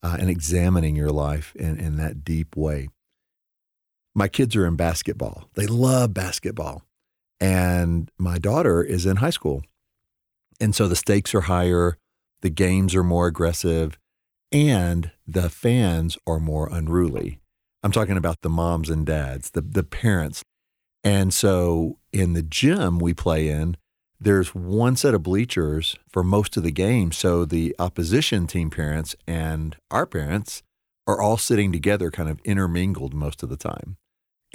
uh, 0.02 0.18
and 0.20 0.30
examining 0.30 0.96
your 0.96 1.12
life 1.12 1.56
in, 1.56 1.78
in 1.78 1.98
that 1.98 2.24
deep 2.24 2.56
way. 2.56 2.90
My 4.16 4.28
kids 4.28 4.56
are 4.56 4.66
in 4.66 4.76
basketball. 4.76 5.50
They 5.54 5.68
love 5.68 6.14
basketball. 6.14 6.84
And 7.40 8.10
my 8.18 8.38
daughter 8.38 8.82
is 8.84 9.06
in 9.06 9.18
high 9.18 9.30
school. 9.30 9.64
And 10.60 10.74
so 10.74 10.88
the 10.88 10.96
stakes 10.96 11.36
are 11.36 11.42
higher, 11.42 11.98
the 12.42 12.50
games 12.50 12.96
are 12.96 13.04
more 13.04 13.28
aggressive, 13.28 13.98
and 14.52 15.12
the 15.28 15.50
fans 15.50 16.18
are 16.26 16.40
more 16.40 16.70
unruly. 16.72 17.40
I'm 17.84 17.92
talking 17.92 18.18
about 18.18 18.42
the 18.42 18.50
moms 18.50 18.90
and 18.90 19.06
dads, 19.06 19.52
the, 19.52 19.62
the 19.62 19.84
parents. 19.84 20.44
And 21.04 21.34
so 21.34 22.00
in 22.12 22.34
the 22.34 22.42
gym 22.42 23.00
we 23.00 23.14
play 23.14 23.50
in, 23.50 23.78
there's 24.20 24.56
one 24.56 24.96
set 24.96 25.14
of 25.14 25.24
bleachers 25.24 25.98
for 26.10 26.24
most 26.24 26.56
of 26.58 26.64
the 26.64 26.72
game. 26.72 27.12
So 27.12 27.46
the 27.46 27.76
opposition 27.78 28.48
team 28.48 28.70
parents 28.70 29.16
and 29.28 29.76
our 29.92 30.06
parents 30.06 30.64
are 31.06 31.22
all 31.22 31.38
sitting 31.38 31.72
together, 31.72 32.10
kind 32.10 32.30
of 32.30 32.40
intermingled 32.44 33.14
most 33.14 33.44
of 33.44 33.50
the 33.50 33.58
time 33.58 33.98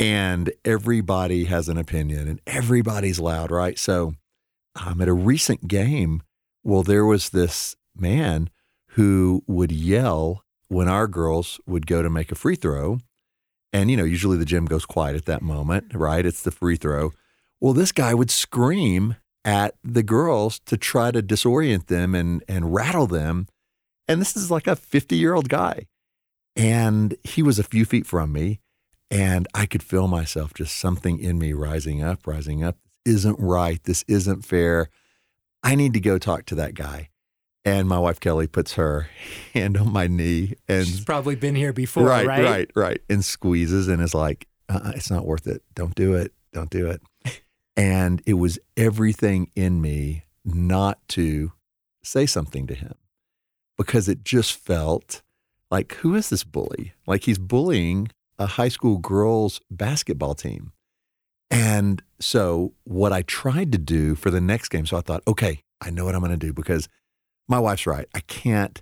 and 0.00 0.50
everybody 0.64 1.44
has 1.44 1.68
an 1.68 1.76
opinion 1.76 2.26
and 2.26 2.40
everybody's 2.46 3.20
loud, 3.20 3.50
right? 3.50 3.78
So, 3.78 4.14
um, 4.74 5.02
at 5.02 5.08
a 5.08 5.12
recent 5.12 5.68
game, 5.68 6.22
well, 6.64 6.82
there 6.82 7.04
was 7.04 7.30
this 7.30 7.76
man 7.94 8.48
who 8.92 9.44
would 9.46 9.70
yell 9.70 10.42
when 10.68 10.88
our 10.88 11.06
girls 11.06 11.60
would 11.66 11.86
go 11.86 12.00
to 12.00 12.08
make 12.08 12.32
a 12.32 12.36
free 12.36 12.56
throw. 12.56 12.98
And, 13.72 13.90
you 13.90 13.96
know, 13.96 14.04
usually 14.04 14.38
the 14.38 14.44
gym 14.44 14.64
goes 14.64 14.86
quiet 14.86 15.16
at 15.16 15.26
that 15.26 15.42
moment, 15.42 15.92
right? 15.94 16.24
It's 16.24 16.42
the 16.42 16.50
free 16.50 16.76
throw. 16.76 17.12
Well, 17.60 17.74
this 17.74 17.92
guy 17.92 18.14
would 18.14 18.30
scream 18.30 19.16
at 19.44 19.74
the 19.84 20.02
girls 20.02 20.60
to 20.60 20.76
try 20.76 21.10
to 21.10 21.22
disorient 21.22 21.86
them 21.86 22.14
and, 22.14 22.42
and 22.48 22.74
rattle 22.74 23.06
them. 23.06 23.48
And 24.08 24.20
this 24.20 24.36
is 24.36 24.50
like 24.50 24.66
a 24.66 24.76
50 24.76 25.16
year 25.16 25.34
old 25.34 25.48
guy. 25.48 25.86
And 26.56 27.16
he 27.22 27.42
was 27.42 27.58
a 27.58 27.64
few 27.64 27.84
feet 27.84 28.06
from 28.06 28.32
me. 28.32 28.60
And 29.11 29.49
I 29.55 29.66
could 29.66 29.83
feel 29.83 30.07
myself, 30.07 30.55
just 30.55 30.77
something 30.77 31.18
in 31.18 31.38
me 31.38 31.53
rising 31.53 32.03
up, 32.03 32.27
rising 32.27 32.62
up. 32.62 32.77
This 33.05 33.16
isn't 33.16 33.38
right. 33.40 33.83
This 33.83 34.05
isn't 34.07 34.42
fair. 34.42 34.88
I 35.62 35.75
need 35.75 35.94
to 35.94 36.01
go 36.01 36.18
talk 36.18 36.46
to 36.46 36.55
that 36.57 36.75
guy. 36.75 37.09
And 37.64 37.88
my 37.88 37.99
wife 37.99 38.20
Kelly 38.20 38.46
puts 38.46 38.75
her 38.75 39.09
hand 39.55 39.77
on 39.77 39.92
my 39.92 40.07
knee 40.07 40.55
and 40.68 40.87
she's 40.87 41.05
probably 41.05 41.35
been 41.35 41.55
here 41.55 41.73
before, 41.73 42.05
right? 42.05 42.27
Right, 42.27 42.44
right, 42.44 42.70
right. 42.75 43.01
And 43.11 43.25
squeezes 43.25 43.88
and 43.88 44.01
is 44.01 44.14
like, 44.14 44.46
uh-uh, 44.68 44.92
"It's 44.94 45.11
not 45.11 45.27
worth 45.27 45.46
it. 45.46 45.62
Don't 45.75 45.94
do 45.94 46.14
it. 46.14 46.33
Don't 46.53 46.70
do 46.70 46.88
it." 46.88 47.03
and 47.77 48.23
it 48.25 48.35
was 48.35 48.59
everything 48.77 49.51
in 49.55 49.83
me 49.83 50.25
not 50.44 51.07
to 51.09 51.53
say 52.03 52.25
something 52.25 52.66
to 52.66 52.75
him 52.75 52.94
because 53.77 54.09
it 54.09 54.25
just 54.25 54.55
felt 54.55 55.23
like, 55.70 55.94
who 55.96 56.14
is 56.14 56.31
this 56.31 56.44
bully? 56.44 56.94
Like 57.07 57.25
he's 57.25 57.38
bullying 57.38 58.11
a 58.40 58.46
high 58.46 58.68
school 58.68 58.98
girls 58.98 59.61
basketball 59.70 60.35
team. 60.35 60.72
And 61.50 62.03
so, 62.20 62.74
what 62.85 63.12
I 63.12 63.22
tried 63.22 63.70
to 63.72 63.79
do 63.79 64.14
for 64.14 64.31
the 64.31 64.40
next 64.40 64.68
game, 64.70 64.87
so 64.87 64.96
I 64.96 65.03
thought, 65.03 65.22
okay, 65.29 65.62
I 65.81 65.90
know 65.90 66.05
what 66.05 66.14
I'm 66.14 66.20
going 66.20 66.33
to 66.33 66.37
do 66.37 66.53
because 66.53 66.88
my 67.48 67.59
wife's 67.59 67.87
right. 67.87 68.07
I 68.14 68.20
can't, 68.20 68.81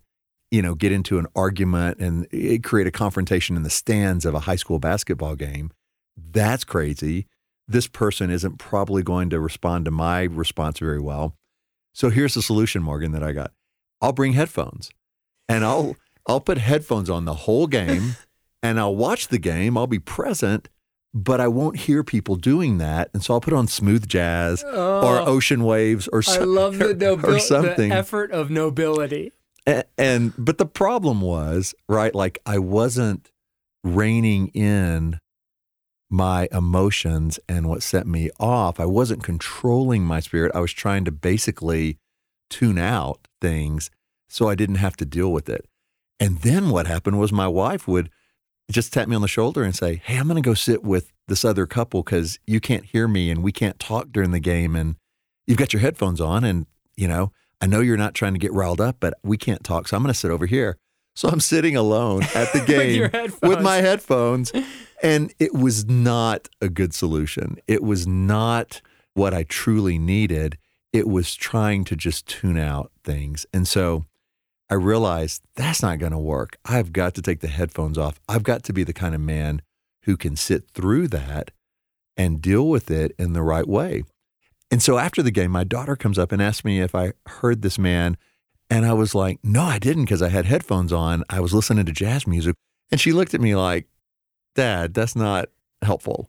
you 0.51 0.63
know, 0.63 0.75
get 0.75 0.93
into 0.93 1.19
an 1.19 1.27
argument 1.35 1.99
and 1.99 2.27
eh, 2.33 2.59
create 2.63 2.87
a 2.87 2.91
confrontation 2.91 3.57
in 3.57 3.63
the 3.63 3.71
stands 3.71 4.25
of 4.25 4.35
a 4.35 4.41
high 4.41 4.57
school 4.57 4.79
basketball 4.79 5.35
game. 5.35 5.73
That's 6.17 6.65
crazy. 6.65 7.27
This 7.67 7.87
person 7.87 8.31
isn't 8.31 8.59
probably 8.59 9.03
going 9.03 9.31
to 9.31 9.41
respond 9.41 9.87
to 9.87 9.91
my 9.91 10.23
response 10.23 10.79
very 10.79 11.01
well. 11.01 11.35
So 11.95 12.11
here's 12.11 12.35
the 12.35 12.43
solution, 12.43 12.83
Morgan, 12.83 13.13
that 13.13 13.23
I 13.23 13.33
got. 13.33 13.53
I'll 14.01 14.13
bring 14.13 14.35
headphones 14.35 14.91
and 15.49 15.65
I'll 15.65 15.97
I'll 16.27 16.41
put 16.41 16.59
headphones 16.59 17.09
on 17.09 17.25
the 17.25 17.35
whole 17.35 17.67
game 17.67 18.17
and 18.63 18.79
I'll 18.81 18.97
watch 18.97 19.29
the 19.29 19.39
game. 19.39 19.77
I'll 19.79 19.87
be 19.87 19.99
present, 19.99 20.69
but 21.15 21.41
I 21.41 21.49
won't 21.49 21.77
hear 21.79 22.03
people 22.05 22.37
doing 22.37 22.79
that. 22.79 23.11
And 23.15 23.23
so 23.23 23.35
I'll 23.35 23.41
put 23.41 23.53
on 23.55 23.67
smooth 23.69 24.07
jazz 24.09 24.65
Oh, 24.67 25.07
or 25.07 25.21
ocean 25.21 25.65
waves 25.65 26.09
or, 26.09 26.23
something. 26.23 26.43
I 26.43 26.47
love 26.47 26.79
the, 26.79 27.21
or 27.25 27.39
something. 27.39 27.89
the 27.91 27.95
effort 27.97 28.31
of 28.33 28.51
nobility. 28.51 29.33
and, 29.67 29.85
and 29.97 30.33
but 30.39 30.59
the 30.59 30.67
problem 30.67 31.21
was 31.21 31.75
right 31.89 32.15
like 32.15 32.39
i 32.47 32.59
wasn't 32.59 33.31
reining 33.85 34.49
in 34.49 35.19
my 36.11 36.49
emotions 36.53 37.39
and 37.49 37.69
what 37.69 37.83
set 37.83 38.07
me 38.07 38.31
off 38.41 38.81
i 38.81 38.85
wasn't 38.87 39.23
controlling 39.23 40.03
my 40.05 40.21
spirit 40.21 40.51
i 40.55 40.61
was 40.61 40.73
trying 40.73 41.05
to 41.05 41.13
basically 41.13 41.99
tune 42.49 42.79
out 42.79 43.29
things 43.43 43.91
so 44.29 44.49
i 44.49 44.55
didn't 44.55 44.77
have 44.77 44.97
to 44.97 45.05
deal 45.05 45.31
with 45.33 45.49
it 45.51 45.67
and 46.19 46.39
then 46.39 46.71
what 46.71 46.87
happened 46.87 47.19
was 47.21 47.31
my 47.31 47.47
wife 47.49 47.87
would 47.87 48.09
just 48.71 48.93
tap 48.93 49.09
me 49.09 49.17
on 49.17 49.23
the 49.23 49.29
shoulder 49.29 49.63
and 49.63 49.75
say 49.75 50.03
hey 50.05 50.17
i'm 50.17 50.27
going 50.27 50.41
to 50.41 50.47
go 50.47 50.55
sit 50.55 50.83
with 50.83 51.13
this 51.27 51.45
other 51.45 51.67
couple 51.67 52.03
because 52.03 52.39
you 52.47 52.61
can't 52.61 52.87
hear 52.87 53.09
me 53.09 53.31
and 53.31 53.43
we 53.43 53.53
can't 53.53 53.79
talk 53.79 54.09
during 54.11 54.31
the 54.31 54.41
game 54.41 54.77
and 54.77 54.97
you've 55.47 55.59
got 55.59 55.73
your 55.73 55.81
headphones 55.81 56.21
on 56.21 56.45
and 56.45 56.67
you 56.97 57.09
know 57.09 57.33
I 57.61 57.67
know 57.67 57.81
you're 57.81 57.97
not 57.97 58.15
trying 58.15 58.35
to 58.35 58.39
get 58.39 58.53
riled 58.53 58.81
up, 58.81 58.97
but 59.01 59.15
we 59.23 59.37
can't 59.37 59.65
talk. 59.65 59.89
So 59.89 59.97
I'm 59.97 60.03
going 60.03 60.13
to 60.13 60.19
sit 60.19 60.31
over 60.31 60.47
here. 60.47 60.77
So 61.17 61.29
I'm 61.29 61.41
sitting 61.41 61.75
alone 61.75 62.23
at 62.35 62.53
the 62.53 62.61
game 62.67 63.03
with, 63.03 63.13
headphones. 63.13 63.63
my 63.63 63.77
headphones. 63.77 64.53
And 65.03 65.35
it 65.41 65.53
was 65.53 65.87
not 65.87 66.49
a 66.61 66.69
good 66.69 66.95
solution. 66.95 67.57
It 67.67 67.83
was 67.83 68.07
not 68.07 68.81
what 69.15 69.35
I 69.35 69.43
truly 69.43 69.99
needed. 69.99 70.59
It 70.93 71.09
was 71.09 71.35
trying 71.35 71.85
to 71.85 71.97
just 71.97 72.27
tune 72.27 72.59
out 72.59 72.93
things. 73.03 73.47
And 73.53 73.67
so 73.67 74.07
I 74.71 74.75
realized 74.75 75.43
that's 75.55 75.83
not 75.83 75.99
going 75.99 76.13
to 76.13 76.19
work. 76.19 76.59
I've 76.65 76.93
got 76.93 77.15
to 77.15 77.23
take 77.23 77.41
the 77.41 77.49
headphones 77.49 77.97
off. 77.97 78.21
I've 78.29 78.43
got 78.43 78.63
to 78.65 78.73
be 78.73 78.85
the 78.85 78.93
kind 78.93 79.15
of 79.15 79.21
man 79.21 79.63
who 80.03 80.17
can 80.17 80.37
sit 80.37 80.71
through 80.71 81.09
that 81.09 81.51
and 82.17 82.43
deal 82.43 82.69
with 82.69 82.91
it 82.91 83.15
in 83.19 83.33
the 83.33 83.43
right 83.43 83.67
way. 83.67 84.05
And 84.71 84.83
so 84.83 84.99
after 84.99 85.23
the 85.23 85.31
game, 85.31 85.51
my 85.51 85.65
daughter 85.65 85.97
comes 85.97 86.19
up 86.19 86.33
and 86.33 86.43
asks 86.43 86.65
me 86.65 86.81
if 86.81 86.95
I 86.95 87.13
heard 87.27 87.63
this 87.63 87.79
man. 87.79 88.17
And 88.69 88.85
I 88.85 88.93
was 88.93 89.15
like, 89.15 89.39
no, 89.43 89.63
I 89.63 89.79
didn't 89.79 90.05
because 90.05 90.21
I 90.21 90.29
had 90.29 90.45
headphones 90.45 90.93
on. 90.93 91.25
I 91.31 91.41
was 91.41 91.55
listening 91.55 91.87
to 91.87 91.93
jazz 91.93 92.27
music. 92.27 92.55
And 92.91 93.01
she 93.01 93.13
looked 93.13 93.33
at 93.33 93.41
me 93.41 93.55
like, 93.55 93.87
Dad, 94.55 94.93
that's 94.93 95.17
not 95.17 95.49
helpful. 95.83 96.29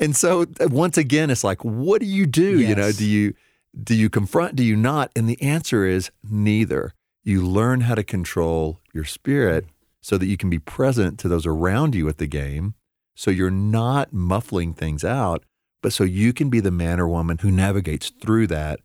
And 0.00 0.14
so 0.14 0.42
uh, 0.60 0.68
once 0.68 0.96
again, 0.96 1.30
it's 1.30 1.44
like, 1.44 1.64
what 1.64 2.00
do 2.00 2.06
you 2.06 2.26
do? 2.26 2.60
You 2.60 2.74
know, 2.74 2.92
do 2.92 3.06
you 3.06 3.34
do 3.82 3.94
you 3.94 4.10
confront? 4.10 4.56
Do 4.56 4.64
you 4.64 4.76
not? 4.76 5.10
And 5.16 5.28
the 5.28 5.40
answer 5.40 5.84
is 5.84 6.10
neither. 6.28 6.92
You 7.24 7.46
learn 7.46 7.82
how 7.82 7.94
to 7.94 8.02
control 8.02 8.80
your 8.92 9.04
spirit 9.04 9.66
so 10.00 10.18
that 10.18 10.26
you 10.26 10.36
can 10.36 10.50
be 10.50 10.58
present 10.58 11.18
to 11.20 11.28
those 11.28 11.46
around 11.46 11.94
you 11.94 12.08
at 12.08 12.18
the 12.18 12.26
game. 12.26 12.74
So 13.14 13.30
you're 13.30 13.50
not 13.50 14.12
muffling 14.12 14.74
things 14.74 15.04
out, 15.04 15.44
but 15.82 15.92
so 15.92 16.04
you 16.04 16.32
can 16.32 16.50
be 16.50 16.60
the 16.60 16.70
man 16.70 16.98
or 16.98 17.08
woman 17.08 17.38
who 17.38 17.50
navigates 17.50 18.10
through 18.10 18.48
that 18.48 18.80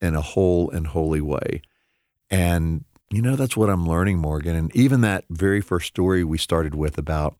in 0.00 0.14
a 0.14 0.20
whole 0.20 0.70
and 0.70 0.88
holy 0.88 1.20
way. 1.20 1.62
And, 2.30 2.84
you 3.10 3.22
know, 3.22 3.36
that's 3.36 3.56
what 3.56 3.70
I'm 3.70 3.88
learning, 3.88 4.18
Morgan. 4.18 4.54
And 4.54 4.74
even 4.76 5.00
that 5.00 5.24
very 5.30 5.60
first 5.60 5.86
story 5.86 6.24
we 6.24 6.38
started 6.38 6.74
with 6.74 6.98
about 6.98 7.36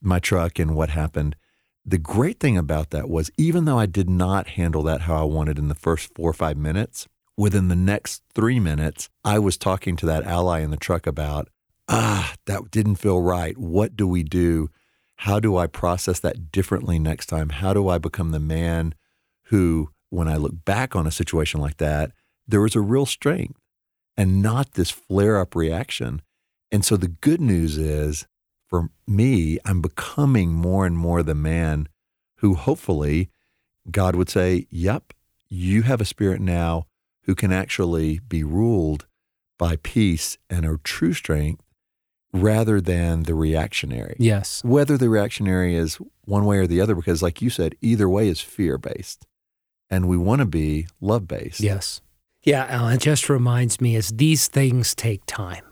my 0.00 0.18
truck 0.18 0.58
and 0.58 0.74
what 0.74 0.90
happened, 0.90 1.36
the 1.84 1.98
great 1.98 2.40
thing 2.40 2.56
about 2.56 2.90
that 2.90 3.08
was 3.08 3.30
even 3.36 3.64
though 3.64 3.78
I 3.78 3.86
did 3.86 4.08
not 4.08 4.48
handle 4.48 4.82
that 4.84 5.02
how 5.02 5.16
I 5.16 5.24
wanted 5.24 5.58
in 5.58 5.68
the 5.68 5.74
first 5.74 6.14
four 6.14 6.30
or 6.30 6.34
five 6.34 6.56
minutes, 6.56 7.06
within 7.38 7.68
the 7.68 7.76
next 7.76 8.22
three 8.34 8.58
minutes, 8.58 9.08
I 9.24 9.38
was 9.38 9.56
talking 9.56 9.94
to 9.96 10.06
that 10.06 10.24
ally 10.24 10.58
in 10.58 10.72
the 10.72 10.76
truck 10.76 11.06
about, 11.06 11.48
ah, 11.88 12.34
that 12.46 12.72
didn't 12.72 12.96
feel 12.96 13.20
right. 13.20 13.56
What 13.56 13.96
do 13.96 14.08
we 14.08 14.24
do? 14.24 14.70
How 15.18 15.38
do 15.38 15.56
I 15.56 15.68
process 15.68 16.18
that 16.20 16.50
differently 16.50 16.98
next 16.98 17.26
time? 17.26 17.50
How 17.50 17.72
do 17.72 17.88
I 17.88 17.98
become 17.98 18.32
the 18.32 18.40
man 18.40 18.92
who, 19.44 19.90
when 20.10 20.26
I 20.26 20.36
look 20.36 20.64
back 20.64 20.96
on 20.96 21.06
a 21.06 21.12
situation 21.12 21.60
like 21.60 21.76
that, 21.76 22.10
there 22.46 22.60
was 22.60 22.74
a 22.74 22.80
real 22.80 23.06
strength 23.06 23.60
and 24.16 24.42
not 24.42 24.72
this 24.72 24.90
flare 24.90 25.38
up 25.38 25.54
reaction. 25.54 26.22
And 26.72 26.84
so 26.84 26.96
the 26.96 27.08
good 27.08 27.40
news 27.40 27.78
is 27.78 28.26
for 28.66 28.90
me, 29.06 29.60
I'm 29.64 29.80
becoming 29.80 30.52
more 30.52 30.84
and 30.84 30.98
more 30.98 31.22
the 31.22 31.36
man 31.36 31.88
who 32.38 32.54
hopefully 32.54 33.30
God 33.90 34.16
would 34.16 34.28
say, 34.28 34.66
Yep, 34.70 35.12
you 35.48 35.82
have 35.82 36.00
a 36.00 36.04
spirit 36.04 36.40
now 36.40 36.87
who 37.28 37.34
can 37.34 37.52
actually 37.52 38.20
be 38.26 38.42
ruled 38.42 39.04
by 39.58 39.76
peace 39.76 40.38
and 40.48 40.64
a 40.64 40.78
true 40.78 41.12
strength 41.12 41.62
rather 42.32 42.80
than 42.80 43.24
the 43.24 43.34
reactionary. 43.34 44.16
Yes. 44.18 44.64
Whether 44.64 44.96
the 44.96 45.10
reactionary 45.10 45.76
is 45.76 45.98
one 46.24 46.46
way 46.46 46.56
or 46.56 46.66
the 46.66 46.80
other, 46.80 46.94
because 46.94 47.22
like 47.22 47.42
you 47.42 47.50
said, 47.50 47.74
either 47.82 48.08
way 48.08 48.28
is 48.28 48.40
fear 48.40 48.78
based. 48.78 49.26
And 49.90 50.08
we 50.08 50.16
want 50.16 50.38
to 50.38 50.46
be 50.46 50.86
love 51.02 51.28
based. 51.28 51.60
Yes. 51.60 52.00
Yeah, 52.44 52.64
Allen, 52.66 52.94
it 52.94 53.02
just 53.02 53.28
reminds 53.28 53.78
me 53.78 53.94
as 53.94 54.08
these 54.08 54.48
things 54.48 54.94
take 54.94 55.20
time, 55.26 55.66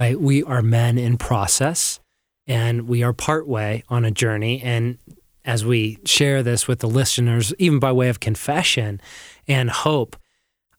right? 0.00 0.18
We 0.18 0.42
are 0.42 0.62
men 0.62 0.96
in 0.96 1.18
process 1.18 2.00
and 2.46 2.88
we 2.88 3.02
are 3.02 3.12
partway 3.12 3.84
on 3.90 4.06
a 4.06 4.10
journey. 4.10 4.62
And 4.62 4.96
as 5.44 5.62
we 5.62 5.98
share 6.06 6.42
this 6.42 6.66
with 6.66 6.78
the 6.78 6.88
listeners, 6.88 7.52
even 7.58 7.78
by 7.78 7.92
way 7.92 8.08
of 8.08 8.18
confession 8.18 8.98
and 9.46 9.68
hope, 9.68 10.16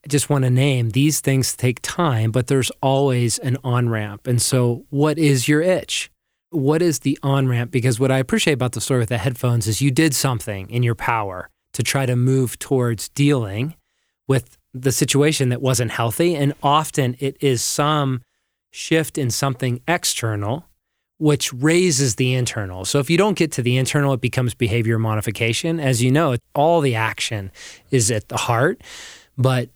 I 0.03 0.09
just 0.09 0.29
want 0.29 0.43
to 0.43 0.49
name 0.49 0.89
these 0.89 1.21
things 1.21 1.55
take 1.55 1.81
time, 1.81 2.31
but 2.31 2.47
there's 2.47 2.71
always 2.81 3.39
an 3.39 3.57
on 3.63 3.87
ramp. 3.87 4.27
And 4.27 4.41
so, 4.41 4.85
what 4.89 5.17
is 5.17 5.47
your 5.47 5.61
itch? 5.61 6.11
What 6.49 6.81
is 6.81 6.99
the 6.99 7.17
on 7.23 7.47
ramp? 7.47 7.71
Because 7.71 7.99
what 7.99 8.11
I 8.11 8.17
appreciate 8.17 8.53
about 8.53 8.73
the 8.73 8.81
story 8.81 8.99
with 8.99 9.09
the 9.09 9.17
headphones 9.17 9.65
is 9.65 9.81
you 9.81 9.91
did 9.91 10.13
something 10.13 10.69
in 10.69 10.83
your 10.83 10.95
power 10.95 11.49
to 11.73 11.83
try 11.83 12.05
to 12.05 12.15
move 12.15 12.59
towards 12.59 13.09
dealing 13.09 13.75
with 14.27 14.57
the 14.73 14.91
situation 14.91 15.49
that 15.49 15.61
wasn't 15.61 15.91
healthy. 15.91 16.35
And 16.35 16.53
often 16.61 17.15
it 17.19 17.37
is 17.39 17.61
some 17.61 18.21
shift 18.71 19.17
in 19.17 19.29
something 19.29 19.81
external, 19.87 20.65
which 21.17 21.53
raises 21.53 22.15
the 22.15 22.33
internal. 22.33 22.85
So 22.85 22.99
if 22.99 23.09
you 23.09 23.17
don't 23.17 23.37
get 23.37 23.51
to 23.53 23.61
the 23.61 23.77
internal, 23.77 24.13
it 24.13 24.21
becomes 24.21 24.53
behavior 24.53 24.99
modification. 24.99 25.79
As 25.79 26.03
you 26.03 26.11
know, 26.11 26.35
all 26.53 26.81
the 26.81 26.95
action 26.95 27.51
is 27.89 28.11
at 28.11 28.29
the 28.29 28.37
heart. 28.37 28.81
But 29.37 29.69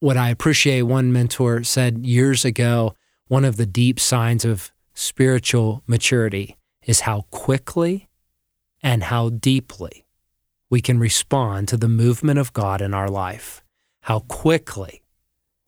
what 0.00 0.16
I 0.16 0.30
appreciate, 0.30 0.82
one 0.82 1.12
mentor 1.12 1.62
said 1.62 2.06
years 2.06 2.44
ago, 2.44 2.94
one 3.28 3.44
of 3.44 3.56
the 3.56 3.66
deep 3.66 4.00
signs 4.00 4.44
of 4.44 4.72
spiritual 4.94 5.82
maturity 5.86 6.56
is 6.84 7.00
how 7.00 7.26
quickly 7.30 8.08
and 8.82 9.04
how 9.04 9.28
deeply 9.28 10.06
we 10.70 10.80
can 10.80 10.98
respond 10.98 11.68
to 11.68 11.76
the 11.76 11.88
movement 11.88 12.38
of 12.38 12.52
God 12.54 12.80
in 12.80 12.94
our 12.94 13.08
life. 13.08 13.62
How 14.02 14.20
quickly 14.20 15.02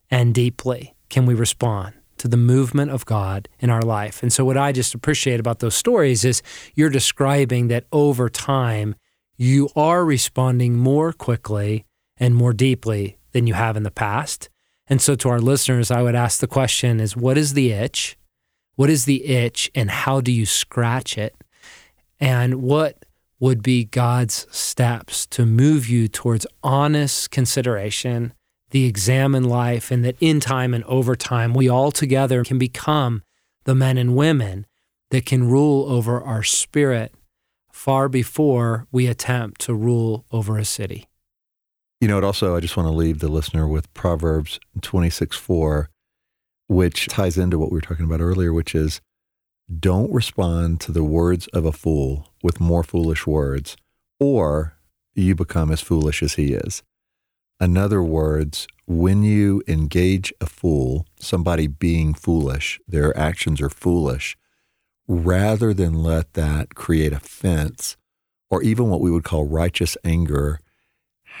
and 0.09 0.33
deeply 0.33 0.95
can 1.09 1.27
we 1.27 1.35
respond 1.35 1.93
to 2.17 2.27
the 2.27 2.37
movement 2.37 2.89
of 2.89 3.05
God 3.05 3.47
in 3.59 3.69
our 3.69 3.81
life? 3.83 4.23
And 4.23 4.33
so, 4.33 4.43
what 4.43 4.57
I 4.57 4.71
just 4.71 4.95
appreciate 4.95 5.39
about 5.39 5.59
those 5.59 5.75
stories 5.75 6.25
is 6.25 6.41
you're 6.73 6.89
describing 6.89 7.67
that 7.67 7.85
over 7.91 8.29
time, 8.29 8.95
you 9.37 9.69
are 9.75 10.03
responding 10.03 10.75
more 10.75 11.13
quickly 11.13 11.85
and 12.17 12.35
more 12.35 12.53
deeply 12.53 13.17
than 13.33 13.47
you 13.47 13.53
have 13.53 13.75
in 13.75 13.83
the 13.83 13.91
past. 13.91 14.49
And 14.87 15.01
so, 15.01 15.15
to 15.15 15.29
our 15.29 15.41
listeners, 15.41 15.91
I 15.91 16.01
would 16.01 16.15
ask 16.15 16.39
the 16.39 16.47
question 16.47 16.99
is 16.99 17.17
what 17.17 17.37
is 17.37 17.53
the 17.53 17.71
itch? 17.71 18.17
What 18.75 18.89
is 18.89 19.05
the 19.05 19.25
itch, 19.25 19.69
and 19.75 19.91
how 19.91 20.19
do 20.19 20.31
you 20.31 20.45
scratch 20.45 21.17
it? 21.17 21.35
And 22.19 22.63
what 22.63 23.05
would 23.39 23.61
be 23.61 23.83
God's 23.83 24.47
steps 24.49 25.25
to 25.27 25.45
move 25.45 25.87
you 25.87 26.07
towards 26.07 26.47
honest 26.63 27.29
consideration, 27.29 28.33
the 28.71 28.85
examine 28.85 29.43
life, 29.43 29.91
and 29.91 30.03
that 30.05 30.15
in 30.19 30.39
time 30.39 30.73
and 30.73 30.83
over 30.85 31.15
time, 31.15 31.53
we 31.53 31.69
all 31.69 31.91
together 31.91 32.43
can 32.43 32.57
become 32.57 33.21
the 33.65 33.75
men 33.75 33.97
and 33.97 34.15
women 34.15 34.65
that 35.11 35.25
can 35.25 35.47
rule 35.47 35.85
over 35.91 36.21
our 36.21 36.41
spirit 36.41 37.13
far 37.71 38.07
before 38.09 38.87
we 38.91 39.07
attempt 39.07 39.61
to 39.61 39.73
rule 39.73 40.25
over 40.31 40.57
a 40.57 40.65
city. 40.65 41.07
You 42.03 42.09
know, 42.09 42.17
it 42.17 42.25
also, 42.25 42.53
I 42.53 42.59
just 42.59 42.75
want 42.75 42.87
to 42.87 42.91
leave 42.91 43.19
the 43.19 43.29
listener 43.29 43.65
with 43.65 43.93
Proverbs 43.93 44.59
26 44.81 45.37
4, 45.37 45.89
which 46.67 47.07
ties 47.07 47.37
into 47.37 47.57
what 47.57 47.71
we 47.71 47.77
were 47.77 47.81
talking 47.81 48.03
about 48.03 48.19
earlier, 48.19 48.51
which 48.51 48.75
is 48.75 48.99
don't 49.79 50.11
respond 50.11 50.81
to 50.81 50.91
the 50.91 51.05
words 51.05 51.47
of 51.53 51.63
a 51.63 51.71
fool 51.71 52.27
with 52.43 52.59
more 52.59 52.83
foolish 52.83 53.25
words, 53.25 53.77
or 54.19 54.75
you 55.15 55.33
become 55.33 55.71
as 55.71 55.79
foolish 55.79 56.21
as 56.21 56.33
he 56.33 56.51
is. 56.51 56.83
In 57.61 57.77
other 57.77 58.03
words, 58.03 58.67
when 58.85 59.23
you 59.23 59.63
engage 59.65 60.33
a 60.41 60.45
fool, 60.45 61.07
somebody 61.21 61.67
being 61.67 62.13
foolish, 62.13 62.81
their 62.85 63.17
actions 63.17 63.61
are 63.61 63.69
foolish, 63.69 64.35
rather 65.07 65.73
than 65.73 66.03
let 66.03 66.33
that 66.33 66.75
create 66.75 67.13
offense 67.13 67.95
or 68.49 68.61
even 68.61 68.89
what 68.89 68.99
we 68.99 69.09
would 69.09 69.23
call 69.23 69.47
righteous 69.47 69.95
anger, 70.03 70.59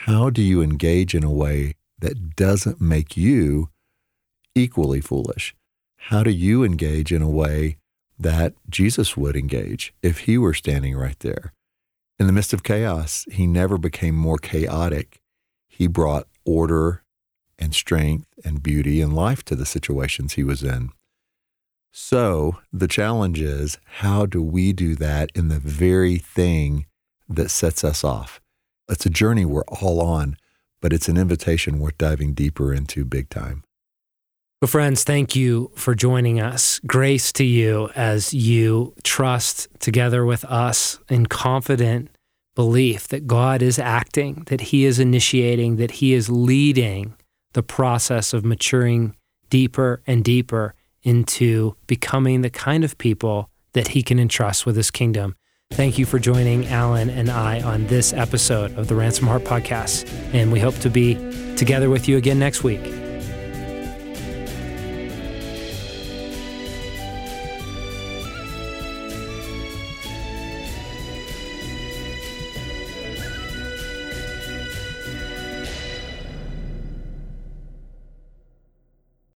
how 0.01 0.29
do 0.29 0.41
you 0.41 0.61
engage 0.61 1.15
in 1.15 1.23
a 1.23 1.31
way 1.31 1.75
that 1.99 2.35
doesn't 2.35 2.81
make 2.81 3.15
you 3.15 3.69
equally 4.53 4.99
foolish? 4.99 5.55
How 5.95 6.23
do 6.23 6.29
you 6.31 6.63
engage 6.63 7.13
in 7.13 7.21
a 7.21 7.29
way 7.29 7.77
that 8.19 8.53
Jesus 8.69 9.15
would 9.15 9.37
engage 9.37 9.93
if 10.01 10.19
he 10.19 10.37
were 10.37 10.53
standing 10.53 10.97
right 10.97 11.17
there? 11.19 11.53
In 12.19 12.27
the 12.27 12.33
midst 12.33 12.51
of 12.51 12.63
chaos, 12.63 13.25
he 13.31 13.47
never 13.47 13.77
became 13.77 14.15
more 14.15 14.37
chaotic. 14.37 15.21
He 15.69 15.87
brought 15.87 16.27
order 16.43 17.03
and 17.57 17.73
strength 17.73 18.27
and 18.43 18.61
beauty 18.61 18.99
and 18.99 19.15
life 19.15 19.45
to 19.45 19.55
the 19.55 19.65
situations 19.65 20.33
he 20.33 20.43
was 20.43 20.63
in. 20.63 20.89
So 21.93 22.59
the 22.73 22.89
challenge 22.89 23.39
is 23.39 23.77
how 24.01 24.25
do 24.25 24.41
we 24.41 24.73
do 24.73 24.95
that 24.95 25.31
in 25.33 25.47
the 25.47 25.59
very 25.59 26.17
thing 26.17 26.87
that 27.29 27.51
sets 27.51 27.85
us 27.85 28.03
off? 28.03 28.41
It's 28.89 29.05
a 29.05 29.09
journey 29.09 29.45
we're 29.45 29.63
all 29.63 30.01
on, 30.01 30.37
but 30.81 30.93
it's 30.93 31.07
an 31.07 31.17
invitation 31.17 31.79
worth 31.79 31.97
diving 31.97 32.33
deeper 32.33 32.73
into 32.73 33.05
big 33.05 33.29
time. 33.29 33.63
Well, 34.61 34.69
friends, 34.69 35.03
thank 35.03 35.35
you 35.35 35.71
for 35.75 35.93
joining 35.93 36.39
us. 36.39 36.79
Grace 36.87 37.33
to 37.33 37.43
you 37.43 37.89
as 37.95 38.33
you 38.33 38.93
trust 39.03 39.67
together 39.79 40.25
with 40.25 40.45
us 40.45 40.99
in 41.09 41.25
confident 41.25 42.09
belief 42.55 43.07
that 43.09 43.27
God 43.27 43.61
is 43.61 43.77
acting, 43.77 44.43
that 44.47 44.61
He 44.61 44.85
is 44.85 44.99
initiating, 44.99 45.77
that 45.77 45.91
He 45.91 46.13
is 46.13 46.29
leading 46.29 47.15
the 47.53 47.63
process 47.63 48.33
of 48.33 48.45
maturing 48.45 49.15
deeper 49.49 50.01
and 50.07 50.23
deeper 50.23 50.75
into 51.03 51.75
becoming 51.87 52.41
the 52.41 52.49
kind 52.49 52.83
of 52.83 52.97
people 52.97 53.49
that 53.73 53.89
he 53.89 54.01
can 54.01 54.19
entrust 54.19 54.65
with 54.65 54.75
his 54.75 54.89
kingdom. 54.91 55.35
Thank 55.73 55.97
you 55.97 56.05
for 56.05 56.19
joining 56.19 56.67
Allen 56.67 57.09
and 57.09 57.31
I 57.31 57.59
on 57.61 57.87
this 57.87 58.13
episode 58.13 58.77
of 58.77 58.87
the 58.87 58.95
Ransomed 58.95 59.27
Heart 59.27 59.43
Podcast. 59.43 60.07
And 60.31 60.51
we 60.51 60.59
hope 60.59 60.75
to 60.79 60.89
be 60.89 61.15
together 61.55 61.89
with 61.89 62.07
you 62.07 62.17
again 62.17 62.37
next 62.37 62.63
week. 62.63 63.02